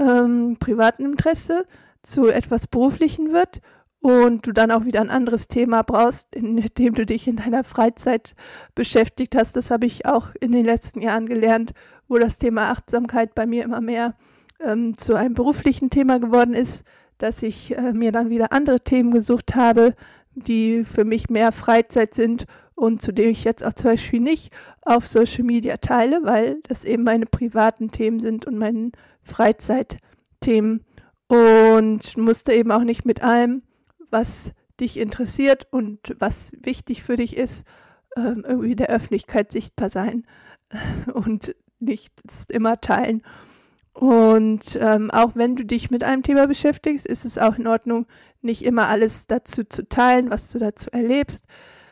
ähm, 0.00 0.56
privaten 0.58 1.04
Interesse 1.04 1.64
zu 2.02 2.26
etwas 2.26 2.66
Beruflichen 2.66 3.32
wird 3.32 3.60
und 4.00 4.46
du 4.46 4.52
dann 4.52 4.70
auch 4.70 4.84
wieder 4.84 5.00
ein 5.00 5.10
anderes 5.10 5.48
Thema 5.48 5.82
brauchst, 5.82 6.36
in 6.36 6.56
dem 6.78 6.94
du 6.94 7.06
dich 7.06 7.26
in 7.26 7.36
deiner 7.36 7.64
Freizeit 7.64 8.34
beschäftigt 8.74 9.34
hast. 9.36 9.56
Das 9.56 9.70
habe 9.70 9.86
ich 9.86 10.06
auch 10.06 10.28
in 10.40 10.52
den 10.52 10.64
letzten 10.64 11.00
Jahren 11.00 11.26
gelernt, 11.26 11.72
wo 12.08 12.16
das 12.18 12.38
Thema 12.38 12.70
Achtsamkeit 12.70 13.34
bei 13.34 13.46
mir 13.46 13.64
immer 13.64 13.80
mehr 13.80 14.14
ähm, 14.60 14.96
zu 14.96 15.14
einem 15.14 15.34
beruflichen 15.34 15.90
Thema 15.90 16.18
geworden 16.20 16.54
ist, 16.54 16.86
dass 17.18 17.42
ich 17.42 17.76
äh, 17.76 17.92
mir 17.92 18.12
dann 18.12 18.30
wieder 18.30 18.52
andere 18.52 18.80
Themen 18.80 19.10
gesucht 19.10 19.54
habe, 19.54 19.94
die 20.34 20.84
für 20.84 21.04
mich 21.04 21.28
mehr 21.30 21.50
Freizeit 21.50 22.14
sind 22.14 22.46
und 22.74 23.00
zu 23.00 23.12
denen 23.12 23.30
ich 23.30 23.44
jetzt 23.44 23.64
auch 23.64 23.72
zum 23.72 23.90
Beispiel 23.90 24.20
nicht 24.20 24.52
auf 24.82 25.06
Social 25.08 25.44
Media 25.44 25.78
teile, 25.78 26.20
weil 26.22 26.60
das 26.64 26.84
eben 26.84 27.04
meine 27.04 27.26
privaten 27.26 27.90
Themen 27.90 28.20
sind 28.20 28.46
und 28.46 28.58
meine 28.58 28.92
Freizeitthemen 29.22 30.84
und 31.26 32.16
musste 32.16 32.52
eben 32.52 32.70
auch 32.70 32.84
nicht 32.84 33.04
mit 33.04 33.22
allem, 33.22 33.62
was 34.10 34.52
dich 34.80 34.98
interessiert 34.98 35.66
und 35.70 36.14
was 36.18 36.52
wichtig 36.60 37.02
für 37.02 37.16
dich 37.16 37.36
ist, 37.36 37.66
ähm, 38.16 38.44
irgendwie 38.46 38.76
der 38.76 38.88
Öffentlichkeit 38.88 39.52
sichtbar 39.52 39.88
sein 39.88 40.26
und 41.12 41.54
nicht 41.78 42.12
immer 42.50 42.80
teilen. 42.80 43.22
Und 43.92 44.76
ähm, 44.78 45.10
auch 45.10 45.36
wenn 45.36 45.56
du 45.56 45.64
dich 45.64 45.90
mit 45.90 46.04
einem 46.04 46.22
Thema 46.22 46.46
beschäftigst, 46.46 47.06
ist 47.06 47.24
es 47.24 47.38
auch 47.38 47.56
in 47.56 47.66
Ordnung, 47.66 48.06
nicht 48.42 48.62
immer 48.62 48.88
alles 48.88 49.26
dazu 49.26 49.64
zu 49.64 49.88
teilen, 49.88 50.30
was 50.30 50.50
du 50.50 50.58
dazu 50.58 50.90
erlebst. 50.90 51.46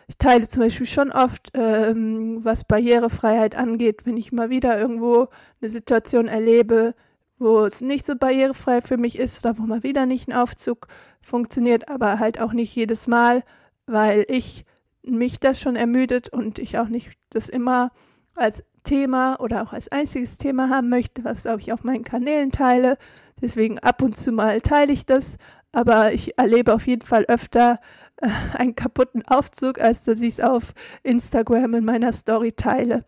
Ich 0.07 0.19
teile 0.19 0.47
zum 0.47 0.63
Beispiel 0.63 0.87
schon 0.87 1.11
oft, 1.11 1.51
ähm, 1.55 2.41
was 2.45 2.65
Barrierefreiheit 2.65 3.55
angeht, 3.55 4.05
wenn 4.05 4.19
ich 4.19 4.33
mal 4.33 4.51
wieder 4.51 4.79
irgendwo 4.79 5.29
eine 5.63 5.71
Situation 5.71 6.29
erlebe, 6.29 6.95
wo 7.39 7.65
es 7.65 7.81
nicht 7.81 8.05
so 8.05 8.15
barrierefrei 8.17 8.83
für 8.83 8.99
mich 8.99 9.19
ist 9.19 9.45
oder 9.45 9.59
wo 9.59 9.63
mal 9.63 9.83
wieder 9.83 10.05
nicht 10.05 10.29
ein 10.29 10.35
Aufzug 10.35 10.89
funktioniert, 11.25 11.89
aber 11.89 12.19
halt 12.19 12.41
auch 12.41 12.53
nicht 12.53 12.75
jedes 12.75 13.07
Mal, 13.07 13.43
weil 13.87 14.25
ich 14.29 14.65
mich 15.03 15.39
das 15.39 15.61
schon 15.61 15.77
ermüdet 15.77 16.29
und 16.29 16.59
ich 16.59 16.79
auch 16.79 16.89
nicht 16.89 17.13
das 17.31 17.49
immer 17.49 17.91
als 18.35 18.65
Thema 18.85 19.41
oder 19.41 19.63
auch 19.63 19.73
als 19.73 19.89
einziges 19.89 20.39
Thema 20.39 20.69
haben 20.69 20.89
möchte, 20.89 21.25
was 21.25 21.47
auch 21.47 21.59
ich 21.59 21.73
auf 21.73 21.85
meinen 21.85 22.05
Kanälen 22.05 22.51
teile. 22.51 22.99
Deswegen 23.41 23.79
ab 23.79 24.03
und 24.03 24.17
zu 24.17 24.33
mal 24.33 24.61
teile 24.61 24.93
ich 24.93 25.07
das, 25.07 25.37
aber 25.73 26.13
ich 26.13 26.39
erlebe 26.39 26.73
auf 26.75 26.87
jeden 26.87 27.07
Fall 27.07 27.25
öfter 27.27 27.81
äh, 28.19 28.29
einen 28.57 28.77
kaputten 28.77 29.27
Aufzug, 29.27 29.81
als 29.81 30.05
dass 30.05 30.21
ich 30.21 30.35
es 30.35 30.41
auf 30.41 30.75
Instagram 31.03 31.75
in 31.75 31.85
meiner 31.85 32.13
Story 32.13 32.53
teile. 32.53 33.05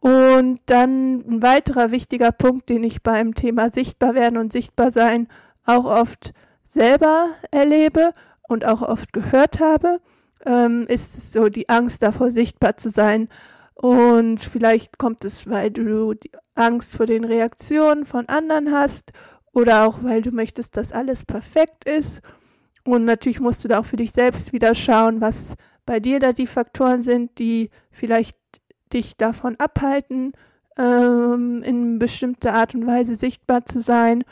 Und 0.00 0.60
dann 0.66 1.20
ein 1.20 1.42
weiterer 1.42 1.92
wichtiger 1.92 2.32
Punkt, 2.32 2.68
den 2.68 2.82
ich 2.82 3.02
beim 3.02 3.34
Thema 3.34 3.70
Sichtbar 3.70 4.14
werden 4.14 4.36
und 4.36 4.52
Sichtbar 4.52 4.90
sein 4.90 5.28
auch 5.64 5.84
oft 5.84 6.32
selber 6.72 7.30
erlebe 7.50 8.14
und 8.42 8.64
auch 8.64 8.82
oft 8.82 9.12
gehört 9.12 9.60
habe, 9.60 10.00
ähm, 10.44 10.86
ist 10.88 11.32
so 11.32 11.48
die 11.48 11.68
Angst 11.68 12.02
davor, 12.02 12.30
sichtbar 12.30 12.76
zu 12.76 12.90
sein. 12.90 13.28
Und 13.74 14.38
vielleicht 14.38 14.98
kommt 14.98 15.24
es, 15.24 15.48
weil 15.48 15.70
du 15.70 16.14
die 16.14 16.30
Angst 16.54 16.96
vor 16.96 17.06
den 17.06 17.24
Reaktionen 17.24 18.04
von 18.04 18.28
anderen 18.28 18.72
hast 18.72 19.12
oder 19.52 19.86
auch 19.86 20.02
weil 20.02 20.22
du 20.22 20.30
möchtest, 20.30 20.76
dass 20.76 20.92
alles 20.92 21.24
perfekt 21.24 21.84
ist. 21.84 22.22
Und 22.84 23.04
natürlich 23.04 23.40
musst 23.40 23.64
du 23.64 23.68
da 23.68 23.80
auch 23.80 23.84
für 23.84 23.96
dich 23.96 24.12
selbst 24.12 24.52
wieder 24.52 24.74
schauen, 24.74 25.20
was 25.20 25.54
bei 25.86 26.00
dir 26.00 26.20
da 26.20 26.32
die 26.32 26.46
Faktoren 26.46 27.02
sind, 27.02 27.38
die 27.38 27.70
vielleicht 27.90 28.36
dich 28.92 29.16
davon 29.16 29.56
abhalten, 29.58 30.32
ähm, 30.78 31.62
in 31.64 31.98
bestimmter 31.98 32.54
Art 32.54 32.74
und 32.74 32.86
Weise 32.86 33.14
sichtbar 33.14 33.64
zu 33.64 33.80
sein. 33.80 34.24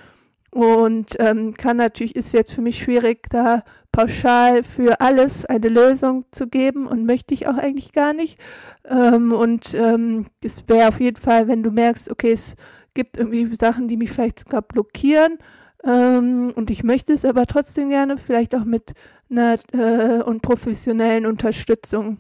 Und 0.50 1.16
ähm, 1.20 1.54
kann 1.54 1.76
natürlich, 1.76 2.16
ist 2.16 2.32
jetzt 2.32 2.52
für 2.52 2.60
mich 2.60 2.82
schwierig, 2.82 3.28
da 3.30 3.62
pauschal 3.92 4.64
für 4.64 5.00
alles 5.00 5.44
eine 5.44 5.68
Lösung 5.68 6.24
zu 6.32 6.48
geben 6.48 6.86
und 6.86 7.06
möchte 7.06 7.34
ich 7.34 7.46
auch 7.46 7.56
eigentlich 7.56 7.92
gar 7.92 8.12
nicht. 8.12 8.38
Ähm, 8.84 9.32
und 9.32 9.74
ähm, 9.74 10.26
es 10.42 10.68
wäre 10.68 10.88
auf 10.88 11.00
jeden 11.00 11.18
Fall, 11.18 11.46
wenn 11.46 11.62
du 11.62 11.70
merkst, 11.70 12.10
okay, 12.10 12.32
es 12.32 12.56
gibt 12.94 13.16
irgendwie 13.16 13.54
Sachen, 13.54 13.86
die 13.86 13.96
mich 13.96 14.10
vielleicht 14.10 14.40
sogar 14.40 14.62
blockieren 14.62 15.38
ähm, 15.84 16.52
und 16.54 16.70
ich 16.70 16.82
möchte 16.82 17.12
es 17.12 17.24
aber 17.24 17.46
trotzdem 17.46 17.90
gerne, 17.90 18.18
vielleicht 18.18 18.54
auch 18.54 18.64
mit 18.64 18.92
einer 19.30 19.58
äh, 19.72 20.22
und 20.22 20.42
professionellen 20.42 21.26
Unterstützung 21.26 22.18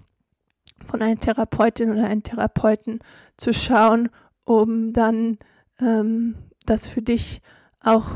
von 0.86 1.02
einer 1.02 1.20
Therapeutin 1.20 1.90
oder 1.90 2.04
einem 2.04 2.22
Therapeuten 2.22 3.00
zu 3.36 3.52
schauen, 3.52 4.08
um 4.44 4.92
dann 4.92 5.38
ähm, 5.80 6.36
das 6.64 6.86
für 6.86 7.02
dich 7.02 7.42
auch 7.82 8.06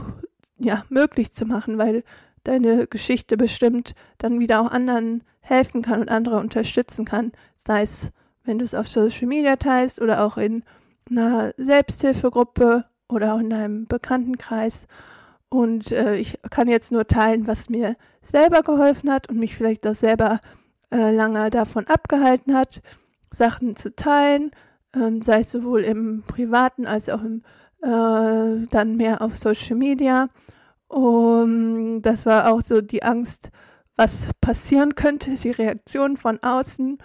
ja, 0.58 0.84
möglich 0.88 1.32
zu 1.32 1.44
machen, 1.46 1.78
weil 1.78 2.04
deine 2.44 2.86
Geschichte 2.86 3.36
bestimmt 3.36 3.94
dann 4.18 4.38
wieder 4.38 4.60
auch 4.60 4.70
anderen 4.70 5.24
helfen 5.40 5.82
kann 5.82 6.00
und 6.00 6.10
andere 6.10 6.38
unterstützen 6.38 7.04
kann. 7.04 7.32
Sei 7.56 7.82
es, 7.82 8.12
wenn 8.44 8.58
du 8.58 8.64
es 8.64 8.74
auf 8.74 8.88
Social 8.88 9.26
Media 9.26 9.56
teilst 9.56 10.00
oder 10.00 10.24
auch 10.24 10.36
in 10.36 10.62
einer 11.10 11.52
Selbsthilfegruppe 11.56 12.84
oder 13.08 13.34
auch 13.34 13.38
in 13.38 13.50
deinem 13.50 13.86
Bekanntenkreis. 13.86 14.86
Und 15.48 15.92
äh, 15.92 16.16
ich 16.16 16.38
kann 16.50 16.68
jetzt 16.68 16.92
nur 16.92 17.06
teilen, 17.06 17.46
was 17.46 17.68
mir 17.68 17.96
selber 18.22 18.62
geholfen 18.62 19.10
hat 19.10 19.28
und 19.28 19.38
mich 19.38 19.54
vielleicht 19.54 19.86
auch 19.86 19.94
selber 19.94 20.40
äh, 20.90 21.12
lange 21.12 21.50
davon 21.50 21.86
abgehalten 21.86 22.54
hat, 22.54 22.82
Sachen 23.30 23.76
zu 23.76 23.94
teilen, 23.94 24.50
ähm, 24.94 25.22
sei 25.22 25.40
es 25.40 25.50
sowohl 25.50 25.82
im 25.82 26.22
privaten 26.26 26.86
als 26.86 27.08
auch 27.08 27.22
im 27.22 27.42
äh, 27.84 28.66
dann 28.70 28.96
mehr 28.96 29.20
auf 29.20 29.36
Social 29.36 29.76
Media. 29.76 30.28
Um, 30.88 32.02
das 32.02 32.24
war 32.24 32.52
auch 32.52 32.62
so 32.62 32.80
die 32.80 33.02
Angst, 33.02 33.50
was 33.96 34.28
passieren 34.40 34.94
könnte, 34.94 35.34
die 35.34 35.50
Reaktion 35.50 36.16
von 36.16 36.42
außen. 36.42 36.98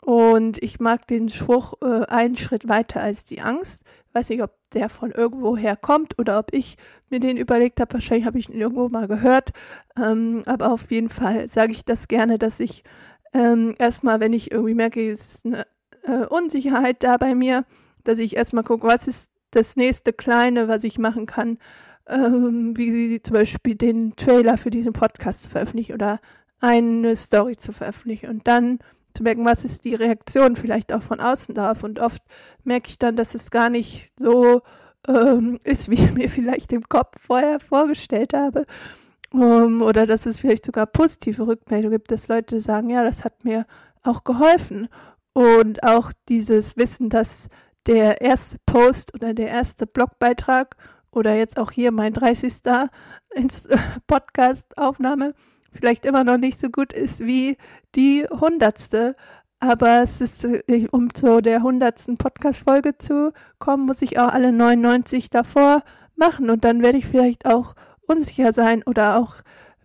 Und 0.00 0.62
ich 0.62 0.78
mag 0.78 1.06
den 1.06 1.28
Spruch 1.28 1.74
äh, 1.82 2.04
einen 2.06 2.36
Schritt 2.36 2.68
weiter 2.68 3.02
als 3.02 3.24
die 3.24 3.40
Angst. 3.40 3.82
Ich 4.08 4.14
weiß 4.14 4.28
nicht, 4.30 4.42
ob 4.42 4.52
der 4.72 4.88
von 4.88 5.10
irgendwoher 5.10 5.76
kommt 5.76 6.18
oder 6.18 6.38
ob 6.38 6.52
ich 6.52 6.76
mir 7.10 7.20
den 7.20 7.36
überlegt 7.36 7.80
habe. 7.80 7.94
Wahrscheinlich 7.94 8.26
habe 8.26 8.38
ich 8.38 8.48
ihn 8.48 8.60
irgendwo 8.60 8.88
mal 8.88 9.08
gehört. 9.08 9.50
Ähm, 9.96 10.42
aber 10.46 10.72
auf 10.72 10.90
jeden 10.90 11.08
Fall 11.08 11.48
sage 11.48 11.72
ich 11.72 11.84
das 11.84 12.08
gerne, 12.08 12.38
dass 12.38 12.60
ich 12.60 12.84
ähm, 13.32 13.74
erstmal, 13.78 14.20
wenn 14.20 14.32
ich 14.32 14.50
irgendwie 14.52 14.74
merke, 14.74 15.10
es 15.10 15.34
ist 15.34 15.46
eine 15.46 15.66
äh, 16.04 16.26
Unsicherheit 16.26 17.02
da 17.02 17.16
bei 17.16 17.34
mir, 17.34 17.64
dass 18.04 18.18
ich 18.18 18.36
erstmal 18.36 18.64
gucke, 18.64 18.86
was 18.86 19.08
ist 19.08 19.30
das 19.56 19.76
nächste 19.76 20.12
Kleine, 20.12 20.68
was 20.68 20.84
ich 20.84 20.98
machen 20.98 21.26
kann, 21.26 21.58
ähm, 22.08 22.76
wie 22.76 23.20
zum 23.22 23.34
Beispiel 23.34 23.74
den 23.74 24.14
Trailer 24.16 24.58
für 24.58 24.70
diesen 24.70 24.92
Podcast 24.92 25.44
zu 25.44 25.50
veröffentlichen 25.50 25.94
oder 25.94 26.20
eine 26.60 27.16
Story 27.16 27.56
zu 27.56 27.72
veröffentlichen 27.72 28.30
und 28.30 28.46
dann 28.46 28.78
zu 29.14 29.22
merken, 29.22 29.44
was 29.44 29.64
ist 29.64 29.84
die 29.84 29.94
Reaktion 29.94 30.56
vielleicht 30.56 30.92
auch 30.92 31.02
von 31.02 31.20
außen 31.20 31.54
darauf. 31.54 31.82
Und 31.82 31.98
oft 31.98 32.22
merke 32.64 32.90
ich 32.90 32.98
dann, 32.98 33.16
dass 33.16 33.34
es 33.34 33.50
gar 33.50 33.70
nicht 33.70 34.12
so 34.18 34.62
ähm, 35.08 35.58
ist, 35.64 35.90
wie 35.90 35.94
ich 36.04 36.12
mir 36.12 36.28
vielleicht 36.28 36.72
im 36.72 36.88
Kopf 36.88 37.20
vorher 37.20 37.60
vorgestellt 37.60 38.34
habe. 38.34 38.66
Um, 39.32 39.82
oder 39.82 40.06
dass 40.06 40.24
es 40.24 40.38
vielleicht 40.38 40.64
sogar 40.64 40.86
positive 40.86 41.46
Rückmeldungen 41.46 41.98
gibt, 41.98 42.12
dass 42.12 42.28
Leute 42.28 42.60
sagen, 42.60 42.90
ja, 42.90 43.02
das 43.02 43.24
hat 43.24 43.44
mir 43.44 43.66
auch 44.02 44.22
geholfen. 44.24 44.88
Und 45.32 45.82
auch 45.82 46.12
dieses 46.28 46.76
Wissen, 46.76 47.10
dass 47.10 47.48
der 47.86 48.20
erste 48.20 48.58
Post 48.66 49.14
oder 49.14 49.34
der 49.34 49.48
erste 49.48 49.86
Blogbeitrag 49.86 50.76
oder 51.10 51.34
jetzt 51.34 51.58
auch 51.58 51.70
hier 51.70 51.92
mein 51.92 52.12
30. 52.12 52.62
Podcast-Aufnahme 54.06 55.34
vielleicht 55.76 56.04
immer 56.04 56.24
noch 56.24 56.38
nicht 56.38 56.58
so 56.58 56.68
gut 56.70 56.92
ist 56.92 57.20
wie 57.24 57.56
die 57.94 58.26
hundertste. 58.28 59.14
Aber 59.58 60.02
es 60.02 60.20
ist, 60.20 60.44
äh, 60.44 60.86
um 60.90 61.14
zu 61.14 61.40
der 61.40 61.62
hundertsten 61.62 62.18
Podcast-Folge 62.18 62.98
zu 62.98 63.32
kommen, 63.58 63.86
muss 63.86 64.02
ich 64.02 64.18
auch 64.18 64.28
alle 64.28 64.52
99 64.52 65.30
davor 65.30 65.82
machen. 66.14 66.50
Und 66.50 66.64
dann 66.64 66.82
werde 66.82 66.98
ich 66.98 67.06
vielleicht 67.06 67.46
auch 67.46 67.74
unsicher 68.06 68.52
sein 68.52 68.82
oder 68.82 69.18
auch 69.18 69.36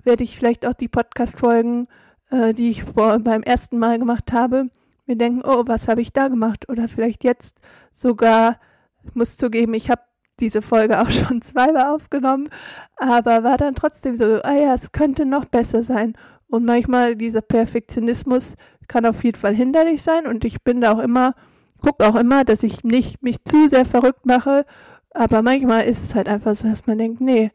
werde 0.03 0.23
ich 0.23 0.37
vielleicht 0.37 0.65
auch 0.65 0.73
die 0.73 0.87
Podcast-Folgen, 0.87 1.87
äh, 2.31 2.53
die 2.53 2.69
ich 2.69 2.83
vor, 2.83 3.19
beim 3.19 3.43
ersten 3.43 3.77
Mal 3.77 3.97
gemacht 3.99 4.33
habe, 4.33 4.69
mir 5.11 5.17
denken, 5.17 5.41
oh, 5.43 5.63
was 5.67 5.87
habe 5.87 6.01
ich 6.01 6.13
da 6.13 6.27
gemacht? 6.27 6.69
Oder 6.69 6.87
vielleicht 6.87 7.23
jetzt 7.23 7.59
sogar, 7.91 8.59
ich 9.03 9.13
muss 9.15 9.37
zugeben, 9.37 9.73
ich 9.73 9.89
habe 9.89 10.01
diese 10.39 10.61
Folge 10.61 10.99
auch 11.01 11.09
schon 11.09 11.41
zweimal 11.41 11.93
aufgenommen, 11.93 12.49
aber 12.97 13.43
war 13.43 13.57
dann 13.57 13.75
trotzdem 13.75 14.15
so, 14.15 14.41
ah 14.43 14.53
ja, 14.53 14.73
es 14.73 14.91
könnte 14.91 15.25
noch 15.25 15.45
besser 15.45 15.83
sein. 15.83 16.15
Und 16.47 16.65
manchmal 16.65 17.15
dieser 17.15 17.41
Perfektionismus 17.41 18.55
kann 18.87 19.05
auf 19.05 19.23
jeden 19.23 19.37
Fall 19.37 19.55
hinderlich 19.55 20.01
sein 20.01 20.27
und 20.27 20.43
ich 20.43 20.63
bin 20.63 20.81
da 20.81 20.93
auch 20.93 20.99
immer, 20.99 21.33
gucke 21.79 22.05
auch 22.05 22.15
immer, 22.15 22.43
dass 22.43 22.63
ich 22.63 22.83
nicht 22.83 23.23
mich 23.23 23.43
zu 23.45 23.69
sehr 23.69 23.85
verrückt 23.85 24.25
mache, 24.25 24.65
aber 25.11 25.41
manchmal 25.41 25.85
ist 25.85 26.03
es 26.03 26.15
halt 26.15 26.27
einfach 26.27 26.55
so, 26.55 26.67
dass 26.67 26.87
man 26.87 26.97
denkt, 26.97 27.21
nee, 27.21 27.51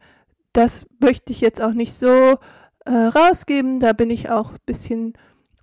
das 0.53 0.87
möchte 0.99 1.31
ich 1.31 1.41
jetzt 1.41 1.61
auch 1.61 1.73
nicht 1.73 1.93
so 1.93 2.37
äh, 2.85 2.91
rausgeben, 2.91 3.79
da 3.79 3.93
bin 3.93 4.09
ich 4.09 4.31
auch 4.31 4.51
ein 4.51 4.59
bisschen, 4.65 5.13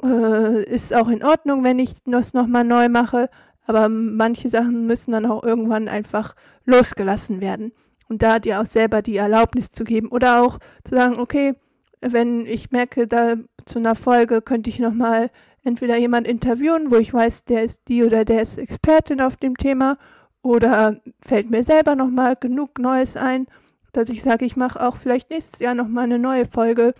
äh, 0.05 0.65
ist 0.65 0.95
auch 0.95 1.09
in 1.09 1.25
Ordnung, 1.25 1.65
wenn 1.65 1.79
ich 1.79 1.95
das 2.05 2.35
nochmal 2.35 2.65
neu 2.65 2.89
mache, 2.89 3.31
aber 3.67 3.89
manche 3.89 4.49
Sachen 4.49 4.87
müssen 4.87 5.13
dann 5.13 5.27
auch 5.27 5.43
irgendwann 5.43 5.89
einfach 5.89 6.35
losgelassen 6.65 7.41
werden. 7.41 7.73
und 8.09 8.23
da 8.23 8.39
dir 8.39 8.61
auch 8.61 8.67
selber 8.67 9.01
die 9.03 9.17
Erlaubnis 9.17 9.71
zu 9.71 9.85
geben 9.85 10.09
oder 10.09 10.43
auch 10.43 10.59
zu 10.85 10.95
sagen, 10.95 11.19
okay, 11.19 11.55
wenn 12.03 12.45
ich 12.47 12.71
merke, 12.71 13.07
da 13.07 13.37
zu 13.65 13.79
einer 13.79 13.95
Folge 13.95 14.43
könnte 14.43 14.69
ich 14.69 14.79
nochmal 14.79 15.31
entweder 15.65 15.97
jemand 15.97 16.27
interviewen, 16.27 16.91
wo 16.91 16.97
ich 16.97 17.15
weiß, 17.15 17.47
der 17.47 17.65
ist 17.65 17.89
die 17.89 18.05
oder 18.05 18.25
der 18.27 18.43
ist 18.43 18.59
Expertin 18.59 19.23
auf 19.23 19.37
dem 19.37 19.57
Thema 19.57 19.97
oder 20.43 21.01
fällt 21.25 21.51
mir 21.51 21.65
selber 21.65 21.97
nochmal 21.97 22.37
genug 22.37 22.79
Neues 22.79 23.17
ein, 23.17 23.47
dass 23.93 24.11
ich 24.11 24.23
sage, 24.23 24.45
ich 24.45 24.57
mache 24.57 24.87
auch 24.87 24.97
vielleicht 24.97 25.31
nächstes 25.31 25.61
Jahr 25.61 25.75
nochmal 25.75 26.05
eine 26.05 26.19
neue 26.19 26.45
Folge 26.45 26.95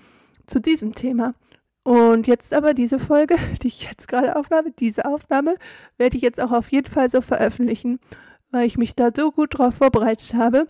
zu 0.47 0.61
diesem 0.61 0.95
Thema. 0.95 1.35
Und 1.85 2.27
jetzt 2.27 2.55
aber 2.55 2.73
diese 2.73 2.99
Folge, 2.99 3.37
die 3.63 3.69
ich 3.69 3.85
jetzt 3.85 4.09
gerade 4.09 4.37
aufnahme, 4.37 4.73
diese 4.73 5.05
Aufnahme 5.05 5.57
werde 5.99 6.17
ich 6.17 6.23
jetzt 6.23 6.41
auch 6.41 6.51
auf 6.51 6.73
jeden 6.73 6.91
Fall 6.91 7.09
so 7.09 7.21
veröffentlichen, 7.21 8.01
weil 8.51 8.67
ich 8.67 8.77
mich 8.77 8.97
da 8.97 9.11
so 9.15 9.31
gut 9.31 9.59
drauf 9.59 9.77
vorbereitet 9.77 10.35
habe. 10.35 10.67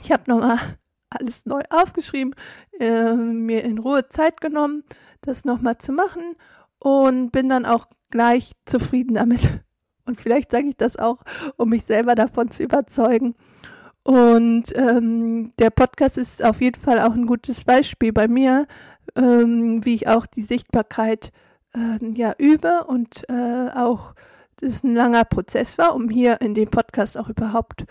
Ich 0.00 0.12
habe 0.12 0.22
nochmal 0.28 0.58
alles 1.10 1.44
neu 1.44 1.60
aufgeschrieben, 1.68 2.34
äh, 2.78 3.12
mir 3.12 3.64
in 3.64 3.78
Ruhe 3.78 4.08
Zeit 4.08 4.40
genommen, 4.40 4.84
das 5.20 5.44
nochmal 5.44 5.78
zu 5.78 5.92
machen 5.92 6.36
und 6.78 7.32
bin 7.32 7.48
dann 7.48 7.66
auch 7.66 7.86
gleich 8.10 8.52
zufrieden 8.64 9.14
damit. 9.14 9.42
Und 10.06 10.20
vielleicht 10.20 10.50
sage 10.50 10.66
ich 10.66 10.76
das 10.76 10.96
auch, 10.96 11.18
um 11.56 11.68
mich 11.68 11.84
selber 11.84 12.16
davon 12.16 12.50
zu 12.50 12.64
überzeugen. 12.64 13.36
Und 14.02 14.74
ähm, 14.74 15.52
der 15.58 15.70
Podcast 15.70 16.18
ist 16.18 16.42
auf 16.42 16.60
jeden 16.60 16.80
Fall 16.80 16.98
auch 16.98 17.12
ein 17.12 17.26
gutes 17.26 17.62
Beispiel 17.62 18.12
bei 18.12 18.26
mir, 18.26 18.66
ähm, 19.16 19.84
wie 19.84 19.94
ich 19.94 20.08
auch 20.08 20.26
die 20.26 20.42
Sichtbarkeit 20.42 21.32
ähm, 21.74 22.14
ja 22.14 22.34
übe 22.38 22.84
und 22.84 23.28
äh, 23.28 23.70
auch 23.74 24.14
das 24.56 24.84
ein 24.84 24.94
langer 24.94 25.24
Prozess 25.24 25.78
war, 25.78 25.94
um 25.94 26.08
hier 26.08 26.40
in 26.40 26.54
dem 26.54 26.70
Podcast 26.70 27.16
auch 27.16 27.28
überhaupt 27.28 27.84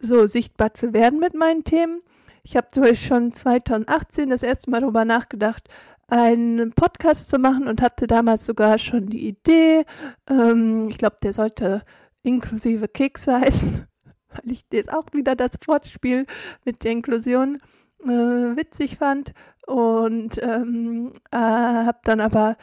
so 0.00 0.26
sichtbar 0.26 0.74
zu 0.74 0.92
werden 0.92 1.18
mit 1.18 1.34
meinen 1.34 1.64
Themen. 1.64 2.00
Ich 2.42 2.56
habe 2.56 2.94
schon 2.94 3.32
2018 3.32 4.30
das 4.30 4.42
erste 4.42 4.70
Mal 4.70 4.80
darüber 4.80 5.04
nachgedacht, 5.04 5.68
einen 6.08 6.72
Podcast 6.72 7.28
zu 7.28 7.38
machen 7.38 7.66
und 7.66 7.82
hatte 7.82 8.06
damals 8.06 8.46
sogar 8.46 8.78
schon 8.78 9.06
die 9.06 9.26
Idee. 9.28 9.84
Ähm, 10.28 10.88
ich 10.88 10.98
glaube, 10.98 11.16
der 11.22 11.32
sollte 11.32 11.82
inklusive 12.22 12.88
Kekse 12.88 13.34
heißen, 13.40 13.86
weil 14.28 14.52
ich 14.52 14.64
jetzt 14.72 14.92
auch 14.92 15.06
wieder 15.12 15.34
das 15.34 15.58
Wortspiel 15.66 16.26
mit 16.64 16.84
der 16.84 16.92
Inklusion 16.92 17.58
äh, 18.02 18.56
witzig 18.56 18.98
fand. 18.98 19.32
Und 19.66 20.40
ähm, 20.42 21.12
äh, 21.32 21.36
habe 21.36 21.98
dann 22.04 22.20
aber 22.20 22.56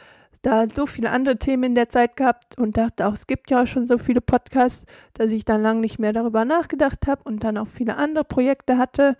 da 0.44 0.66
so 0.66 0.86
viele 0.86 1.10
andere 1.10 1.38
Themen 1.38 1.64
in 1.64 1.74
der 1.74 1.88
Zeit 1.88 2.16
gehabt 2.16 2.58
und 2.58 2.76
dachte 2.76 3.06
auch, 3.06 3.14
es 3.14 3.26
gibt 3.26 3.50
ja 3.50 3.62
auch 3.62 3.66
schon 3.66 3.86
so 3.86 3.98
viele 3.98 4.20
Podcasts, 4.20 4.86
dass 5.14 5.30
ich 5.30 5.44
dann 5.44 5.62
lange 5.62 5.80
nicht 5.80 5.98
mehr 5.98 6.12
darüber 6.12 6.44
nachgedacht 6.44 7.06
habe 7.06 7.22
und 7.24 7.44
dann 7.44 7.56
auch 7.56 7.68
viele 7.68 7.96
andere 7.96 8.24
Projekte 8.24 8.78
hatte, 8.78 9.16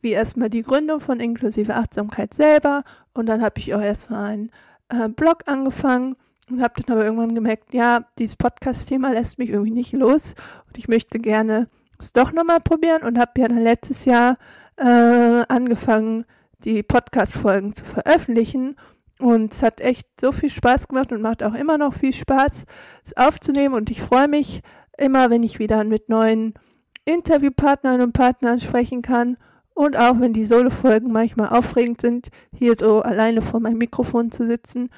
wie 0.00 0.12
erstmal 0.12 0.50
die 0.50 0.62
Gründung 0.62 1.00
von 1.00 1.20
inklusive 1.20 1.74
Achtsamkeit 1.74 2.34
selber. 2.34 2.84
Und 3.14 3.26
dann 3.26 3.42
habe 3.42 3.58
ich 3.58 3.74
auch 3.74 3.80
erstmal 3.80 4.24
einen 4.30 4.50
äh, 4.88 5.08
Blog 5.08 5.44
angefangen 5.46 6.16
und 6.50 6.62
habe 6.62 6.82
dann 6.82 6.96
aber 6.96 7.04
irgendwann 7.04 7.34
gemerkt, 7.34 7.74
ja, 7.74 8.04
dieses 8.18 8.36
Podcast-Thema 8.36 9.12
lässt 9.12 9.38
mich 9.38 9.50
irgendwie 9.50 9.72
nicht 9.72 9.92
los. 9.92 10.34
Und 10.66 10.78
ich 10.78 10.88
möchte 10.88 11.18
gerne 11.18 11.68
es 11.98 12.12
doch 12.12 12.32
nochmal 12.32 12.60
probieren 12.60 13.02
und 13.02 13.18
habe 13.18 13.40
ja 13.40 13.48
dann 13.48 13.62
letztes 13.62 14.04
Jahr 14.04 14.36
äh, 14.76 15.44
angefangen, 15.48 16.24
die 16.58 16.82
Podcast-Folgen 16.82 17.74
zu 17.74 17.84
veröffentlichen 17.84 18.76
und 19.18 19.54
es 19.54 19.62
hat 19.62 19.80
echt 19.80 20.08
so 20.20 20.32
viel 20.32 20.50
Spaß 20.50 20.88
gemacht 20.88 21.12
und 21.12 21.22
macht 21.22 21.42
auch 21.42 21.54
immer 21.54 21.78
noch 21.78 21.94
viel 21.94 22.12
Spaß, 22.12 22.64
es 23.04 23.16
aufzunehmen. 23.16 23.74
Und 23.74 23.90
ich 23.90 24.02
freue 24.02 24.28
mich 24.28 24.62
immer, 24.98 25.30
wenn 25.30 25.42
ich 25.42 25.58
wieder 25.58 25.84
mit 25.84 26.08
neuen 26.08 26.54
Interviewpartnern 27.04 28.00
und 28.02 28.12
Partnern 28.12 28.60
sprechen 28.60 29.02
kann. 29.02 29.38
Und 29.74 29.96
auch 29.96 30.20
wenn 30.20 30.32
die 30.32 30.46
Solo-Folgen 30.46 31.12
manchmal 31.12 31.50
aufregend 31.50 32.00
sind, 32.00 32.28
hier 32.52 32.74
so 32.76 33.02
alleine 33.02 33.42
vor 33.42 33.60
meinem 33.60 33.78
Mikrofon 33.78 34.30
zu 34.30 34.46
sitzen, 34.46 34.90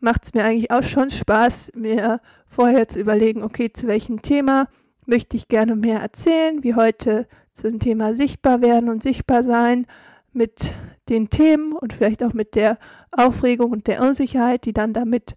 macht 0.00 0.24
es 0.24 0.34
mir 0.34 0.44
eigentlich 0.44 0.70
auch 0.70 0.82
schon 0.82 1.10
Spaß, 1.10 1.72
mir 1.74 2.20
vorher 2.48 2.88
zu 2.88 2.98
überlegen, 2.98 3.42
okay, 3.42 3.72
zu 3.72 3.86
welchem 3.86 4.20
Thema 4.22 4.68
möchte 5.06 5.36
ich 5.36 5.48
gerne 5.48 5.76
mehr 5.76 6.00
erzählen, 6.00 6.62
wie 6.62 6.74
heute 6.74 7.26
zum 7.52 7.78
Thema 7.78 8.14
sichtbar 8.14 8.60
werden 8.60 8.88
und 8.88 9.02
sichtbar 9.02 9.42
sein 9.42 9.86
mit 10.32 10.72
den 11.08 11.30
Themen 11.30 11.72
und 11.72 11.92
vielleicht 11.92 12.22
auch 12.22 12.32
mit 12.32 12.54
der 12.54 12.78
Aufregung 13.10 13.70
und 13.72 13.86
der 13.86 14.02
Unsicherheit, 14.02 14.64
die 14.64 14.72
dann 14.72 14.92
damit 14.92 15.34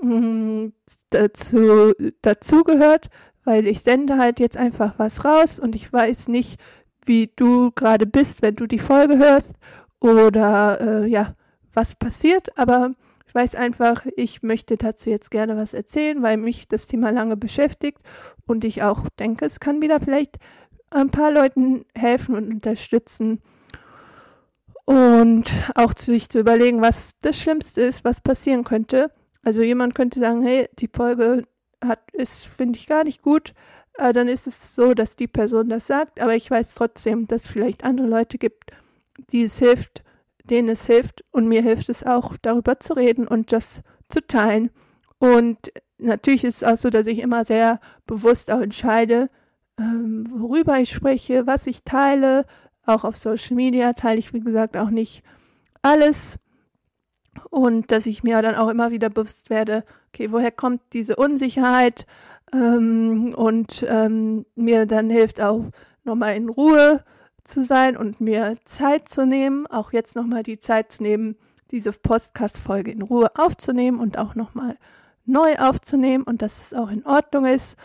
mm, 0.00 0.68
dazu 1.10 1.92
dazugehört, 2.22 3.08
weil 3.44 3.66
ich 3.66 3.80
sende 3.80 4.18
halt 4.18 4.40
jetzt 4.40 4.56
einfach 4.56 4.94
was 4.98 5.24
raus 5.24 5.58
und 5.58 5.74
ich 5.74 5.92
weiß 5.92 6.28
nicht, 6.28 6.60
wie 7.04 7.32
du 7.36 7.70
gerade 7.72 8.06
bist, 8.06 8.42
wenn 8.42 8.56
du 8.56 8.66
die 8.66 8.78
Folge 8.78 9.18
hörst 9.18 9.54
oder 10.00 10.80
äh, 10.80 11.06
ja, 11.06 11.34
was 11.72 11.94
passiert, 11.94 12.56
aber 12.58 12.92
ich 13.26 13.34
weiß 13.34 13.54
einfach, 13.54 14.06
ich 14.16 14.42
möchte 14.42 14.76
dazu 14.76 15.10
jetzt 15.10 15.30
gerne 15.30 15.56
was 15.56 15.74
erzählen, 15.74 16.22
weil 16.22 16.36
mich 16.36 16.68
das 16.68 16.86
Thema 16.86 17.10
lange 17.10 17.36
beschäftigt 17.36 17.98
und 18.46 18.64
ich 18.64 18.82
auch 18.82 19.08
denke, 19.18 19.44
es 19.44 19.60
kann 19.60 19.82
wieder 19.82 20.00
vielleicht 20.00 20.36
ein 20.90 21.10
paar 21.10 21.30
Leuten 21.30 21.84
helfen 21.94 22.34
und 22.34 22.52
unterstützen, 22.52 23.40
und 24.86 25.50
auch 25.74 25.92
sich 25.98 26.30
zu 26.30 26.38
überlegen, 26.38 26.80
was 26.80 27.18
das 27.20 27.38
Schlimmste 27.38 27.82
ist, 27.82 28.04
was 28.04 28.20
passieren 28.20 28.64
könnte. 28.64 29.10
Also 29.42 29.60
jemand 29.60 29.94
könnte 29.94 30.20
sagen, 30.20 30.42
hey, 30.42 30.68
die 30.78 30.88
Folge 30.88 31.44
hat, 31.84 32.00
ist, 32.12 32.46
finde 32.46 32.78
ich 32.78 32.86
gar 32.86 33.04
nicht 33.04 33.20
gut. 33.20 33.52
Äh, 33.94 34.12
dann 34.12 34.28
ist 34.28 34.46
es 34.46 34.74
so, 34.74 34.94
dass 34.94 35.16
die 35.16 35.26
Person 35.26 35.68
das 35.68 35.88
sagt, 35.88 36.20
aber 36.20 36.36
ich 36.36 36.50
weiß 36.50 36.74
trotzdem, 36.74 37.26
dass 37.26 37.44
es 37.44 37.50
vielleicht 37.50 37.84
andere 37.84 38.06
Leute 38.06 38.38
gibt, 38.38 38.70
die 39.30 39.42
es 39.42 39.58
hilft, 39.58 40.04
denen 40.44 40.68
es 40.68 40.86
hilft 40.86 41.24
und 41.32 41.48
mir 41.48 41.62
hilft 41.62 41.88
es 41.88 42.04
auch, 42.04 42.36
darüber 42.40 42.78
zu 42.78 42.92
reden 42.92 43.26
und 43.26 43.52
das 43.52 43.82
zu 44.08 44.24
teilen. 44.24 44.70
Und 45.18 45.72
natürlich 45.98 46.44
ist 46.44 46.62
es 46.62 46.64
auch 46.64 46.76
so, 46.76 46.90
dass 46.90 47.08
ich 47.08 47.18
immer 47.18 47.44
sehr 47.44 47.80
bewusst 48.06 48.52
auch 48.52 48.60
entscheide, 48.60 49.30
ähm, 49.78 50.26
worüber 50.30 50.78
ich 50.78 50.90
spreche, 50.90 51.46
was 51.46 51.66
ich 51.66 51.82
teile, 51.84 52.46
auch 52.86 53.04
auf 53.04 53.16
Social 53.16 53.56
Media 53.56 53.92
teile 53.92 54.18
ich, 54.18 54.32
wie 54.32 54.40
gesagt, 54.40 54.76
auch 54.76 54.90
nicht 54.90 55.22
alles. 55.82 56.38
Und 57.50 57.92
dass 57.92 58.06
ich 58.06 58.22
mir 58.22 58.40
dann 58.40 58.54
auch 58.54 58.68
immer 58.68 58.90
wieder 58.90 59.10
bewusst 59.10 59.50
werde, 59.50 59.84
okay, 60.08 60.32
woher 60.32 60.50
kommt 60.50 60.80
diese 60.92 61.16
Unsicherheit? 61.16 62.06
Ähm, 62.52 63.34
und 63.36 63.84
ähm, 63.88 64.46
mir 64.54 64.86
dann 64.86 65.10
hilft 65.10 65.40
auch 65.40 65.64
nochmal 66.04 66.36
in 66.36 66.48
Ruhe 66.48 67.04
zu 67.44 67.62
sein 67.62 67.96
und 67.96 68.20
mir 68.20 68.56
Zeit 68.64 69.08
zu 69.08 69.26
nehmen, 69.26 69.66
auch 69.66 69.92
jetzt 69.92 70.16
nochmal 70.16 70.42
die 70.42 70.58
Zeit 70.58 70.92
zu 70.92 71.02
nehmen, 71.02 71.36
diese 71.70 71.92
Podcast-Folge 71.92 72.92
in 72.92 73.02
Ruhe 73.02 73.30
aufzunehmen 73.36 73.98
und 73.98 74.16
auch 74.16 74.34
nochmal 74.34 74.76
neu 75.24 75.56
aufzunehmen 75.56 76.22
und 76.24 76.40
dass 76.40 76.62
es 76.62 76.74
auch 76.74 76.90
in 76.90 77.04
Ordnung 77.04 77.44
ist 77.44 77.76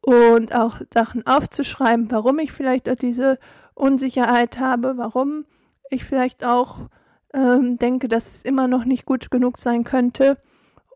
und 0.00 0.54
auch 0.54 0.80
Sachen 0.92 1.26
aufzuschreiben, 1.26 2.10
warum 2.10 2.38
ich 2.38 2.52
vielleicht 2.52 2.86
diese 3.02 3.38
Unsicherheit 3.74 4.58
habe, 4.58 4.96
warum 4.96 5.44
ich 5.90 6.04
vielleicht 6.04 6.44
auch 6.44 6.88
ähm, 7.34 7.78
denke, 7.78 8.08
dass 8.08 8.34
es 8.34 8.44
immer 8.44 8.68
noch 8.68 8.84
nicht 8.84 9.04
gut 9.04 9.30
genug 9.30 9.58
sein 9.58 9.84
könnte 9.84 10.38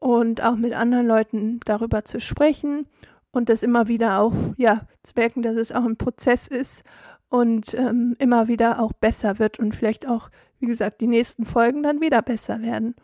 und 0.01 0.43
auch 0.43 0.57
mit 0.57 0.75
anderen 0.75 1.07
Leuten 1.07 1.61
darüber 1.65 2.05
zu 2.05 2.21
sprechen 2.21 2.87
und 3.31 3.49
das 3.49 3.63
immer 3.63 3.89
wieder 3.89 4.21
auch, 4.21 4.35
ja, 4.57 4.83
zu 5.03 5.15
merken, 5.17 5.43
dass 5.43 5.57
es 5.57 5.73
auch 5.73 5.85
ein 5.85 5.97
Prozess 5.97 6.49
ist 6.49 6.85
und 7.29 7.75
ähm, 7.75 8.15
immer 8.19 8.49
wieder 8.49 8.81
auch 8.81 8.93
besser 8.93 9.39
wird 9.39 9.59
und 9.59 9.75
vielleicht 9.75 10.09
auch, 10.09 10.31
wie 10.61 10.67
gesagt, 10.67 11.01
die 11.01 11.07
nächsten 11.07 11.45
Folgen 11.45 11.83
dann 11.83 12.01
wieder 12.01 12.23
besser 12.23 12.63
werden. 12.63 12.95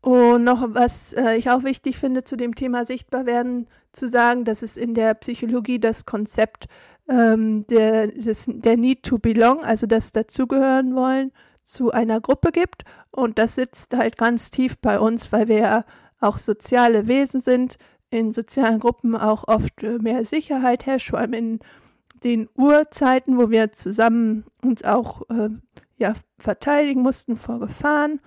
Und 0.00 0.44
noch 0.44 0.66
was 0.74 1.12
äh, 1.12 1.36
ich 1.36 1.50
auch 1.50 1.62
wichtig 1.62 1.98
finde 1.98 2.24
zu 2.24 2.36
dem 2.36 2.54
Thema 2.54 2.84
sichtbar 2.86 3.26
werden, 3.26 3.66
zu 3.92 4.08
sagen, 4.08 4.44
dass 4.44 4.62
es 4.62 4.76
in 4.76 4.94
der 4.94 5.14
Psychologie 5.14 5.78
das 5.78 6.06
Konzept 6.06 6.66
ähm, 7.08 7.66
der, 7.66 8.06
des, 8.06 8.46
der 8.48 8.76
Need 8.76 9.02
to 9.02 9.18
Belong, 9.18 9.62
also 9.62 9.86
das 9.86 10.12
Dazugehören 10.12 10.94
wollen, 10.94 11.32
zu 11.64 11.90
einer 11.90 12.20
Gruppe 12.20 12.50
gibt. 12.50 12.84
Und 13.10 13.38
das 13.38 13.56
sitzt 13.56 13.94
halt 13.94 14.16
ganz 14.16 14.50
tief 14.50 14.78
bei 14.78 14.98
uns, 14.98 15.32
weil 15.32 15.48
wir 15.48 15.58
ja 15.58 15.84
auch 16.20 16.38
soziale 16.38 17.06
Wesen 17.06 17.40
sind, 17.40 17.76
in 18.10 18.32
sozialen 18.32 18.80
Gruppen 18.80 19.16
auch 19.16 19.46
oft 19.48 19.82
äh, 19.82 19.98
mehr 19.98 20.24
Sicherheit 20.24 20.86
herrscht, 20.86 21.10
vor 21.10 21.18
allem 21.18 21.32
in 21.32 21.60
den 22.24 22.48
Urzeiten, 22.56 23.38
wo 23.38 23.50
wir 23.50 23.72
zusammen 23.72 24.44
uns 24.62 24.84
auch 24.84 25.22
äh, 25.30 25.50
ja, 25.96 26.14
verteidigen 26.38 27.02
mussten 27.02 27.36
vor 27.36 27.60
Gefahren, 27.60 28.20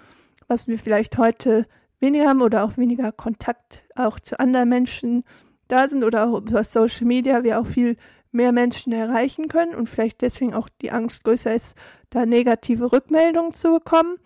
was 0.53 0.67
wir 0.67 0.77
vielleicht 0.77 1.17
heute 1.17 1.65
weniger 1.99 2.27
haben 2.27 2.43
oder 2.43 2.63
auch 2.63 2.77
weniger 2.77 3.11
Kontakt 3.11 3.81
auch 3.95 4.19
zu 4.19 4.39
anderen 4.39 4.69
Menschen 4.69 5.23
da 5.67 5.89
sind 5.89 6.03
oder 6.03 6.27
auch 6.27 6.41
über 6.41 6.63
Social 6.63 7.07
Media 7.07 7.43
wir 7.43 7.59
auch 7.59 7.65
viel 7.65 7.97
mehr 8.31 8.51
Menschen 8.51 8.93
erreichen 8.93 9.47
können 9.47 9.73
und 9.73 9.89
vielleicht 9.89 10.21
deswegen 10.21 10.53
auch 10.53 10.69
die 10.81 10.91
Angst 10.91 11.23
größer 11.23 11.55
ist, 11.55 11.75
da 12.11 12.27
negative 12.27 12.91
Rückmeldungen 12.91 13.53
zu 13.53 13.71
bekommen. 13.71 14.17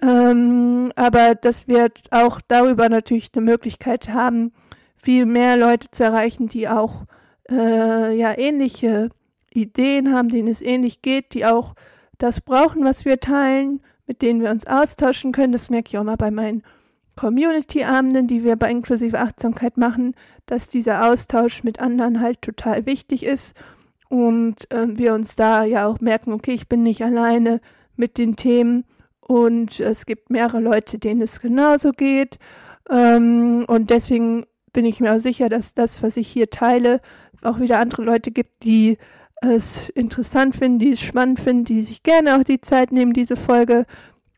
Ähm, 0.00 0.92
aber 0.94 1.34
dass 1.34 1.66
wir 1.66 1.90
auch 2.12 2.40
darüber 2.46 2.88
natürlich 2.88 3.30
eine 3.34 3.44
Möglichkeit 3.44 4.10
haben, 4.10 4.52
viel 4.94 5.26
mehr 5.26 5.56
Leute 5.56 5.90
zu 5.90 6.04
erreichen, 6.04 6.46
die 6.46 6.68
auch 6.68 7.04
äh, 7.50 8.16
ja 8.16 8.38
ähnliche 8.38 9.10
Ideen 9.52 10.14
haben, 10.14 10.28
denen 10.28 10.48
es 10.48 10.62
ähnlich 10.62 11.02
geht, 11.02 11.34
die 11.34 11.46
auch 11.46 11.74
das 12.18 12.40
brauchen, 12.40 12.84
was 12.84 13.04
wir 13.04 13.18
teilen, 13.18 13.80
mit 14.06 14.22
denen 14.22 14.40
wir 14.40 14.50
uns 14.50 14.66
austauschen 14.66 15.32
können. 15.32 15.52
Das 15.52 15.70
merke 15.70 15.88
ich 15.88 15.98
auch 15.98 16.04
mal 16.04 16.16
bei 16.16 16.30
meinen 16.30 16.62
Community-Abenden, 17.16 18.26
die 18.26 18.44
wir 18.44 18.56
bei 18.56 18.70
inklusive 18.70 19.20
Achtsamkeit 19.20 19.76
machen, 19.76 20.14
dass 20.46 20.68
dieser 20.68 21.10
Austausch 21.10 21.62
mit 21.62 21.80
anderen 21.80 22.20
halt 22.20 22.42
total 22.42 22.86
wichtig 22.86 23.24
ist 23.24 23.56
und 24.08 24.70
äh, 24.72 24.86
wir 24.98 25.14
uns 25.14 25.36
da 25.36 25.64
ja 25.64 25.86
auch 25.86 26.00
merken, 26.00 26.32
okay, 26.32 26.52
ich 26.52 26.68
bin 26.68 26.82
nicht 26.82 27.02
alleine 27.02 27.60
mit 27.96 28.18
den 28.18 28.36
Themen 28.36 28.84
und 29.20 29.80
es 29.80 30.06
gibt 30.06 30.30
mehrere 30.30 30.60
Leute, 30.60 30.98
denen 30.98 31.22
es 31.22 31.40
genauso 31.40 31.92
geht 31.92 32.38
ähm, 32.90 33.64
und 33.68 33.90
deswegen 33.90 34.44
bin 34.72 34.84
ich 34.84 35.00
mir 35.00 35.14
auch 35.14 35.20
sicher, 35.20 35.48
dass 35.48 35.74
das, 35.74 36.02
was 36.02 36.16
ich 36.16 36.26
hier 36.28 36.50
teile, 36.50 37.00
auch 37.42 37.60
wieder 37.60 37.78
andere 37.78 38.02
Leute 38.02 38.32
gibt, 38.32 38.64
die 38.64 38.98
es 39.46 39.88
interessant 39.90 40.54
finden, 40.54 40.78
die 40.78 40.92
es 40.92 41.00
spannend 41.00 41.40
finden, 41.40 41.64
die 41.64 41.82
sich 41.82 42.02
gerne 42.02 42.36
auch 42.36 42.44
die 42.44 42.60
Zeit 42.60 42.92
nehmen, 42.92 43.12
diese 43.12 43.36
Folge 43.36 43.86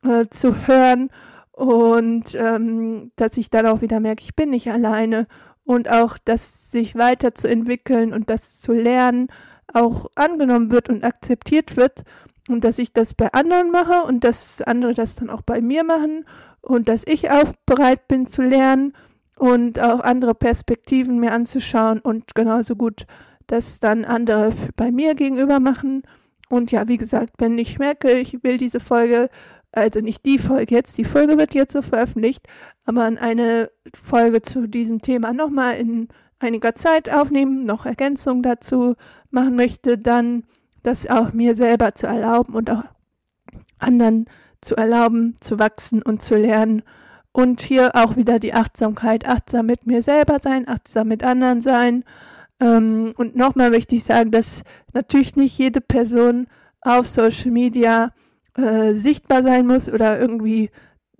äh, 0.02 0.26
zu 0.30 0.66
hören. 0.66 1.10
Und 1.52 2.34
ähm, 2.34 3.12
dass 3.16 3.36
ich 3.36 3.50
dann 3.50 3.66
auch 3.66 3.80
wieder 3.80 4.00
merke, 4.00 4.22
ich 4.22 4.34
bin 4.34 4.50
nicht 4.50 4.70
alleine. 4.70 5.26
Und 5.64 5.90
auch, 5.90 6.16
dass 6.18 6.70
sich 6.70 6.94
weiterzuentwickeln 6.94 8.12
und 8.12 8.30
das 8.30 8.60
zu 8.60 8.72
lernen 8.72 9.28
auch 9.72 10.06
angenommen 10.14 10.70
wird 10.70 10.88
und 10.88 11.04
akzeptiert 11.04 11.76
wird. 11.76 12.04
Und 12.48 12.62
dass 12.62 12.78
ich 12.78 12.92
das 12.92 13.14
bei 13.14 13.32
anderen 13.32 13.70
mache 13.70 14.04
und 14.06 14.22
dass 14.22 14.62
andere 14.62 14.94
das 14.94 15.16
dann 15.16 15.30
auch 15.30 15.42
bei 15.42 15.60
mir 15.60 15.82
machen. 15.82 16.24
Und 16.60 16.88
dass 16.88 17.04
ich 17.06 17.30
auch 17.30 17.52
bereit 17.64 18.06
bin 18.08 18.26
zu 18.26 18.42
lernen 18.42 18.92
und 19.36 19.80
auch 19.80 20.00
andere 20.00 20.34
Perspektiven 20.34 21.18
mir 21.18 21.32
anzuschauen 21.32 22.00
und 22.00 22.34
genauso 22.34 22.74
gut 22.74 23.06
das 23.46 23.80
dann 23.80 24.04
andere 24.04 24.52
bei 24.76 24.90
mir 24.90 25.14
gegenüber 25.14 25.60
machen. 25.60 26.02
Und 26.48 26.70
ja, 26.70 26.88
wie 26.88 26.96
gesagt, 26.96 27.34
wenn 27.38 27.58
ich 27.58 27.78
merke, 27.78 28.12
ich 28.12 28.42
will 28.42 28.56
diese 28.56 28.80
Folge, 28.80 29.28
also 29.72 30.00
nicht 30.00 30.24
die 30.24 30.38
Folge 30.38 30.74
jetzt, 30.74 30.98
die 30.98 31.04
Folge 31.04 31.38
wird 31.38 31.54
jetzt 31.54 31.72
so 31.72 31.82
veröffentlicht, 31.82 32.46
aber 32.84 33.04
eine 33.04 33.70
Folge 33.94 34.42
zu 34.42 34.66
diesem 34.66 35.02
Thema 35.02 35.32
nochmal 35.32 35.76
in 35.76 36.08
einiger 36.38 36.74
Zeit 36.74 37.10
aufnehmen, 37.10 37.64
noch 37.64 37.86
Ergänzungen 37.86 38.42
dazu 38.42 38.94
machen 39.30 39.56
möchte, 39.56 39.98
dann 39.98 40.44
das 40.82 41.08
auch 41.08 41.32
mir 41.32 41.56
selber 41.56 41.94
zu 41.94 42.06
erlauben 42.06 42.54
und 42.54 42.70
auch 42.70 42.84
anderen 43.78 44.26
zu 44.60 44.76
erlauben, 44.76 45.34
zu 45.40 45.58
wachsen 45.58 46.02
und 46.02 46.22
zu 46.22 46.36
lernen. 46.36 46.82
Und 47.32 47.60
hier 47.60 47.94
auch 47.94 48.16
wieder 48.16 48.38
die 48.38 48.54
Achtsamkeit, 48.54 49.26
achtsam 49.26 49.66
mit 49.66 49.86
mir 49.86 50.00
selber 50.02 50.38
sein, 50.40 50.68
achtsam 50.68 51.08
mit 51.08 51.22
anderen 51.22 51.60
sein 51.60 52.04
ähm, 52.60 53.12
und 53.16 53.36
nochmal 53.36 53.70
möchte 53.70 53.94
ich 53.94 54.04
sagen, 54.04 54.30
dass 54.30 54.62
natürlich 54.92 55.36
nicht 55.36 55.58
jede 55.58 55.80
Person 55.80 56.46
auf 56.80 57.06
Social 57.06 57.50
Media 57.50 58.12
äh, 58.56 58.94
sichtbar 58.94 59.42
sein 59.42 59.66
muss 59.66 59.88
oder 59.88 60.18
irgendwie 60.18 60.70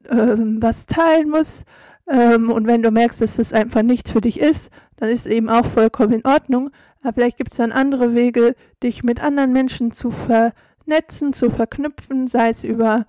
ähm, 0.08 0.62
was 0.62 0.86
teilen 0.86 1.28
muss. 1.28 1.64
Ähm, 2.08 2.50
und 2.50 2.66
wenn 2.66 2.82
du 2.82 2.90
merkst, 2.90 3.20
dass 3.20 3.36
das 3.36 3.52
einfach 3.52 3.82
nichts 3.82 4.12
für 4.12 4.20
dich 4.20 4.40
ist, 4.40 4.70
dann 4.96 5.08
ist 5.08 5.26
eben 5.26 5.48
auch 5.48 5.66
vollkommen 5.66 6.12
in 6.14 6.26
Ordnung. 6.26 6.70
Aber 7.02 7.12
vielleicht 7.12 7.36
gibt 7.36 7.50
es 7.50 7.58
dann 7.58 7.72
andere 7.72 8.14
Wege, 8.14 8.54
dich 8.82 9.02
mit 9.02 9.22
anderen 9.22 9.52
Menschen 9.52 9.92
zu 9.92 10.10
vernetzen, 10.10 11.32
zu 11.32 11.50
verknüpfen, 11.50 12.28
sei 12.28 12.50
es 12.50 12.64
über 12.64 13.06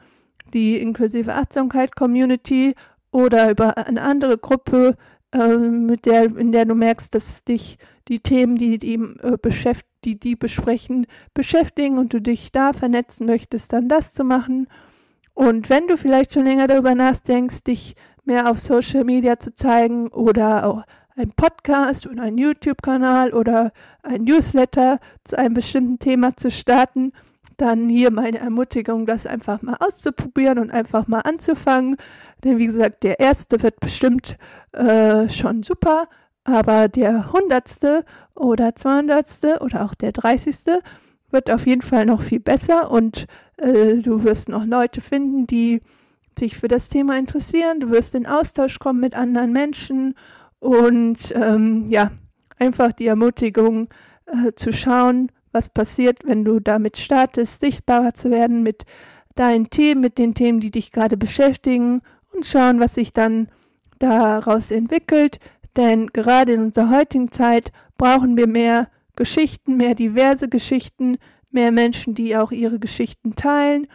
die 0.53 0.77
inklusive 0.77 1.33
Achtsamkeit 1.33 1.95
Community 1.95 2.75
oder 3.11 3.49
über 3.51 3.77
eine 3.77 4.01
andere 4.01 4.37
Gruppe, 4.37 4.97
äh, 5.31 5.57
mit 5.57 6.05
der, 6.05 6.35
in 6.37 6.51
der 6.51 6.65
du 6.65 6.75
merkst, 6.75 7.13
dass 7.13 7.43
dich 7.43 7.77
die 8.07 8.19
Themen, 8.19 8.55
die 8.57 8.77
die, 8.79 8.95
äh, 8.95 9.37
beschäft 9.41 9.85
die, 10.03 10.19
die 10.19 10.35
besprechen, 10.35 11.07
beschäftigen 11.33 11.97
und 11.97 12.13
du 12.13 12.21
dich 12.21 12.51
da 12.51 12.73
vernetzen 12.73 13.27
möchtest, 13.27 13.73
dann 13.73 13.89
das 13.89 14.13
zu 14.13 14.23
machen. 14.23 14.67
Und 15.33 15.69
wenn 15.69 15.87
du 15.87 15.97
vielleicht 15.97 16.33
schon 16.33 16.45
länger 16.45 16.67
darüber 16.67 16.95
nachdenkst, 16.95 17.63
dich 17.63 17.95
mehr 18.25 18.49
auf 18.49 18.59
Social 18.59 19.03
Media 19.03 19.37
zu 19.39 19.53
zeigen 19.53 20.07
oder 20.07 20.65
auch 20.67 20.83
ein 21.15 21.31
Podcast 21.35 22.07
oder 22.07 22.23
ein 22.23 22.37
YouTube-Kanal 22.37 23.33
oder 23.33 23.71
ein 24.03 24.23
Newsletter 24.23 24.99
zu 25.23 25.37
einem 25.37 25.55
bestimmten 25.55 25.99
Thema 25.99 26.35
zu 26.37 26.51
starten, 26.51 27.11
dann 27.57 27.89
hier 27.89 28.11
meine 28.11 28.37
Ermutigung, 28.37 29.07
das 29.07 29.25
einfach 29.25 29.63
mal 29.63 29.77
auszuprobieren 29.79 30.59
und 30.59 30.71
einfach 30.71 31.07
mal 31.07 31.21
anzufangen. 31.21 31.97
Denn 32.43 32.59
wie 32.59 32.67
gesagt, 32.67 33.03
der 33.03 33.19
erste 33.19 33.61
wird 33.63 33.79
bestimmt 33.79 34.37
äh, 34.73 35.27
schon 35.27 35.63
super, 35.63 36.07
aber 36.47 36.87
der 36.87 37.33
hundertste 37.33 38.05
oder 38.33 38.73
zweihundertste 38.73 39.59
oder 39.59 39.83
auch 39.83 39.93
der 39.93 40.13
dreißigste 40.13 40.79
wird 41.29 41.51
auf 41.51 41.67
jeden 41.67 41.81
Fall 41.81 42.05
noch 42.05 42.21
viel 42.21 42.39
besser 42.39 42.89
und 42.89 43.27
äh, 43.57 43.95
du 43.95 44.23
wirst 44.23 44.47
noch 44.47 44.65
Leute 44.65 45.01
finden, 45.01 45.45
die 45.45 45.81
sich 46.39 46.57
für 46.57 46.69
das 46.69 46.87
Thema 46.87 47.17
interessieren. 47.17 47.81
Du 47.81 47.89
wirst 47.89 48.15
in 48.15 48.25
Austausch 48.25 48.79
kommen 48.79 49.01
mit 49.01 49.13
anderen 49.13 49.51
Menschen 49.51 50.15
und 50.59 51.33
ähm, 51.35 51.85
ja, 51.89 52.11
einfach 52.57 52.93
die 52.93 53.07
Ermutigung 53.07 53.89
äh, 54.25 54.53
zu 54.53 54.71
schauen, 54.71 55.29
was 55.51 55.67
passiert, 55.67 56.19
wenn 56.23 56.45
du 56.45 56.61
damit 56.61 56.95
startest, 56.95 57.59
sichtbarer 57.59 58.13
zu 58.13 58.31
werden 58.31 58.63
mit 58.63 58.85
deinen 59.35 59.69
Themen, 59.69 59.99
mit 59.99 60.17
den 60.17 60.33
Themen, 60.33 60.61
die 60.61 60.71
dich 60.71 60.93
gerade 60.93 61.17
beschäftigen 61.17 62.01
und 62.31 62.45
schauen, 62.45 62.79
was 62.79 62.95
sich 62.95 63.11
dann 63.11 63.49
daraus 63.99 64.71
entwickelt. 64.71 65.39
Denn 65.77 66.07
gerade 66.07 66.53
in 66.53 66.61
unserer 66.61 66.89
heutigen 66.89 67.31
Zeit 67.31 67.71
brauchen 67.97 68.35
wir 68.35 68.47
mehr 68.47 68.89
Geschichten, 69.15 69.77
mehr 69.77 69.95
diverse 69.95 70.49
Geschichten, 70.49 71.17
mehr 71.51 71.71
Menschen, 71.71 72.15
die 72.15 72.35
auch 72.35 72.51
ihre 72.51 72.79
Geschichten 72.79 73.35
teilen, 73.35 73.87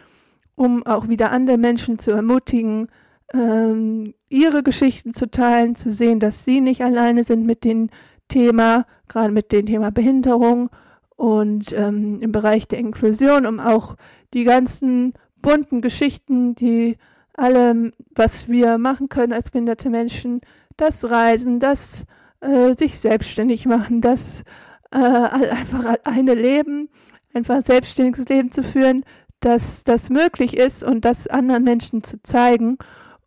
um 0.55 0.85
auch 0.85 1.09
wieder 1.09 1.31
andere 1.31 1.57
Menschen 1.57 1.99
zu 1.99 2.11
ermutigen, 2.11 2.87
ähm, 3.33 4.13
ihre 4.29 4.63
Geschichten 4.63 5.13
zu 5.13 5.29
teilen, 5.29 5.75
zu 5.75 5.91
sehen, 5.91 6.19
dass 6.19 6.45
sie 6.45 6.61
nicht 6.61 6.81
alleine 6.81 7.23
sind 7.23 7.45
mit 7.45 7.63
dem 7.63 7.89
Thema, 8.27 8.85
gerade 9.07 9.33
mit 9.33 9.51
dem 9.51 9.65
Thema 9.65 9.91
Behinderung 9.91 10.69
und 11.15 11.73
ähm, 11.73 12.21
im 12.21 12.31
Bereich 12.31 12.67
der 12.67 12.79
Inklusion, 12.79 13.45
um 13.45 13.59
auch 13.59 13.95
die 14.33 14.43
ganzen 14.43 15.13
bunten 15.41 15.81
Geschichten, 15.81 16.55
die 16.55 16.97
alle, 17.33 17.91
was 18.15 18.47
wir 18.47 18.77
machen 18.77 19.09
können 19.09 19.33
als 19.33 19.51
behinderte 19.51 19.89
Menschen, 19.89 20.41
das 20.77 21.09
Reisen, 21.09 21.59
das 21.59 22.05
äh, 22.41 22.73
sich 22.77 22.99
selbstständig 22.99 23.65
machen, 23.65 24.01
das 24.01 24.43
äh, 24.91 24.97
einfach 24.97 25.97
alleine 26.03 26.33
leben, 26.35 26.89
einfach 27.33 27.55
ein 27.55 27.63
selbstständiges 27.63 28.27
Leben 28.29 28.51
zu 28.51 28.63
führen, 28.63 29.03
dass 29.39 29.83
das 29.83 30.09
möglich 30.09 30.55
ist 30.55 30.83
und 30.83 31.05
das 31.05 31.27
anderen 31.27 31.63
Menschen 31.63 32.03
zu 32.03 32.21
zeigen 32.23 32.77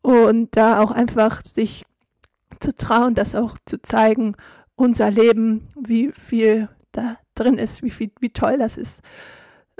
und 0.02 0.56
da 0.56 0.80
auch 0.80 0.90
einfach 0.90 1.44
sich 1.44 1.84
zu 2.60 2.74
trauen, 2.74 3.14
das 3.14 3.34
auch 3.34 3.56
zu 3.66 3.82
zeigen, 3.82 4.34
unser 4.76 5.10
Leben, 5.10 5.68
wie 5.78 6.12
viel 6.12 6.68
da 6.92 7.18
drin 7.34 7.58
ist, 7.58 7.82
wie, 7.82 7.90
viel, 7.90 8.10
wie 8.20 8.30
toll 8.30 8.58
das 8.58 8.76
ist. 8.76 9.02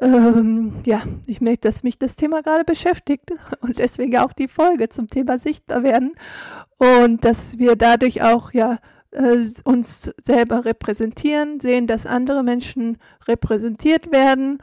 Ähm, 0.01 0.75
ja, 0.85 1.03
ich 1.27 1.41
merke, 1.41 1.61
dass 1.63 1.83
mich 1.83 1.99
das 1.99 2.17
Thema 2.17 2.43
gerade 2.43 2.65
beschäftigt 2.65 3.33
und 3.61 3.79
deswegen 3.79 4.19
auch 4.19 4.33
die 4.33 4.49
Folge 4.49 4.89
zum 4.89 5.09
Thema 5.09 5.39
sichtbar 5.39 5.83
werden 5.83 6.13
und 6.79 7.25
dass 7.25 7.59
wir 7.59 7.77
dadurch 7.77 8.23
auch 8.23 8.53
ja 8.53 8.79
äh, 9.13 9.45
uns 9.65 10.13
selber 10.21 10.65
repräsentieren, 10.67 11.61
sehen, 11.61 11.87
dass 11.87 12.05
andere 12.05 12.43
Menschen 12.43 12.99
repräsentiert 13.27 14.13
werden 14.13 14.59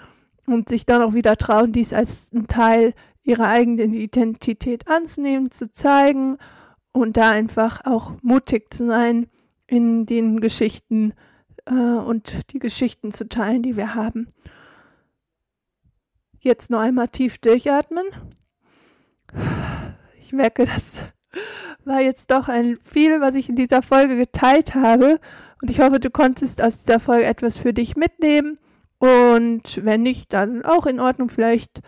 und 0.46 0.69
sich 0.69 0.86
dann 0.86 1.02
auch 1.02 1.13
wieder 1.13 1.36
trauen, 1.36 1.72
dies 1.72 1.93
als 1.93 2.32
ein 2.32 2.48
Teil 2.48 2.93
ihrer 3.24 3.48
eigenen 3.48 3.93
Identität 3.93 4.88
anzunehmen, 4.88 5.50
zu 5.50 5.72
zeigen 5.72 6.38
und 6.91 7.17
da 7.17 7.32
einfach 7.32 7.82
auch 7.86 8.13
mutig 8.22 8.72
zu 8.74 8.86
sein 8.86 9.28
in 9.65 10.06
den 10.06 10.41
Geschichten 10.41 11.13
äh, 11.65 11.74
und 11.74 12.54
die 12.54 12.60
Geschichten 12.60 13.12
zu 13.12 13.28
teilen, 13.28 13.63
die 13.63 13.78
wir 13.78 13.96
haben. 13.96 14.28
Jetzt 16.43 16.69
noch 16.69 16.82
einmal 16.82 17.08
tief 17.08 17.38
durchatmen. 17.38 18.03
Ich 20.19 20.34
merke, 20.34 20.65
das 20.65 21.01
war 21.86 22.01
jetzt 22.01 22.32
doch 22.32 22.49
ein 22.49 22.77
viel, 22.84 23.21
was 23.21 23.36
ich 23.36 23.47
in 23.47 23.56
dieser 23.56 23.82
Folge 23.82 24.17
geteilt 24.17 24.75
habe. 24.75 25.21
Und 25.62 25.71
ich 25.71 25.79
hoffe, 25.79 26.01
du 26.01 26.10
konntest 26.10 26.62
aus 26.62 26.84
dieser 26.84 26.99
Folge 26.99 27.23
etwas 27.23 27.56
für 27.56 27.71
dich 27.71 27.95
mitnehmen. 27.95 28.60
Und 28.99 29.86
wenn 29.86 30.01
nicht, 30.01 30.34
dann 30.34 30.65
auch 30.65 30.86
in 30.86 30.99
Ordnung. 30.99 31.29
Vielleicht 31.29 31.79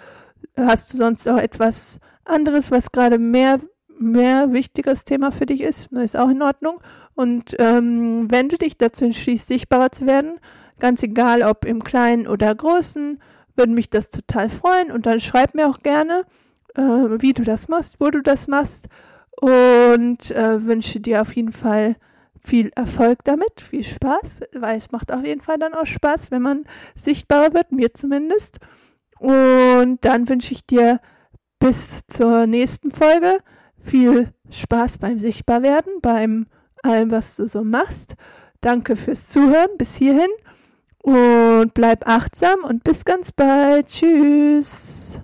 hast 0.55 0.93
du 0.93 0.97
sonst 0.97 1.27
auch 1.27 1.37
etwas 1.37 1.99
anderes, 2.23 2.71
was 2.71 2.93
gerade 2.93 3.19
mehr, 3.19 3.59
mehr 3.99 4.53
wichtiges 4.53 5.03
Thema 5.03 5.33
für 5.33 5.47
dich 5.47 5.59
ist. 5.59 5.91
Ist 5.91 6.15
auch 6.15 6.29
in 6.29 6.41
Ordnung. 6.41 6.79
Und 7.13 7.57
ähm, 7.59 8.31
wenn 8.31 8.47
du 8.47 8.57
dich 8.57 8.77
dazu 8.77 9.03
entschließt, 9.03 9.47
sichtbarer 9.47 9.91
zu 9.91 10.05
werden, 10.05 10.39
ganz 10.79 11.03
egal 11.03 11.43
ob 11.43 11.65
im 11.65 11.83
Kleinen 11.83 12.25
oder 12.25 12.55
Großen, 12.55 13.19
würde 13.55 13.73
mich 13.73 13.89
das 13.89 14.09
total 14.09 14.49
freuen 14.49 14.91
und 14.91 15.05
dann 15.05 15.19
schreib 15.19 15.53
mir 15.53 15.67
auch 15.67 15.79
gerne, 15.79 16.25
äh, 16.75 16.81
wie 16.81 17.33
du 17.33 17.43
das 17.43 17.67
machst, 17.67 17.99
wo 17.99 18.09
du 18.09 18.21
das 18.21 18.47
machst 18.47 18.87
und 19.39 20.31
äh, 20.31 20.63
wünsche 20.63 20.99
dir 20.99 21.21
auf 21.21 21.35
jeden 21.35 21.51
Fall 21.51 21.95
viel 22.39 22.71
Erfolg 22.75 23.23
damit, 23.23 23.61
viel 23.61 23.83
Spaß, 23.83 24.41
weil 24.53 24.77
es 24.77 24.91
macht 24.91 25.11
auf 25.11 25.25
jeden 25.25 25.41
Fall 25.41 25.57
dann 25.57 25.73
auch 25.73 25.85
Spaß, 25.85 26.31
wenn 26.31 26.41
man 26.41 26.63
sichtbarer 26.95 27.53
wird, 27.53 27.71
mir 27.71 27.93
zumindest. 27.93 28.59
Und 29.19 30.05
dann 30.05 30.29
wünsche 30.29 30.53
ich 30.53 30.65
dir 30.65 30.99
bis 31.59 32.05
zur 32.07 32.45
nächsten 32.45 32.91
Folge 32.91 33.39
viel 33.81 34.33
Spaß 34.51 34.99
beim 34.99 35.19
Sichtbarwerden, 35.19 36.01
beim 36.01 36.47
allem, 36.83 37.11
was 37.11 37.35
du 37.37 37.47
so 37.47 37.63
machst. 37.63 38.15
Danke 38.61 38.95
fürs 38.95 39.27
Zuhören 39.29 39.77
bis 39.77 39.95
hierhin 39.95 40.29
und 41.05 41.73
bleib 41.75 42.07
achtsam 42.07 42.63
und 42.63 42.83
bis 42.83 43.05
ganz 43.05 43.31
bald. 43.31 43.87
Tschüss. 43.87 45.19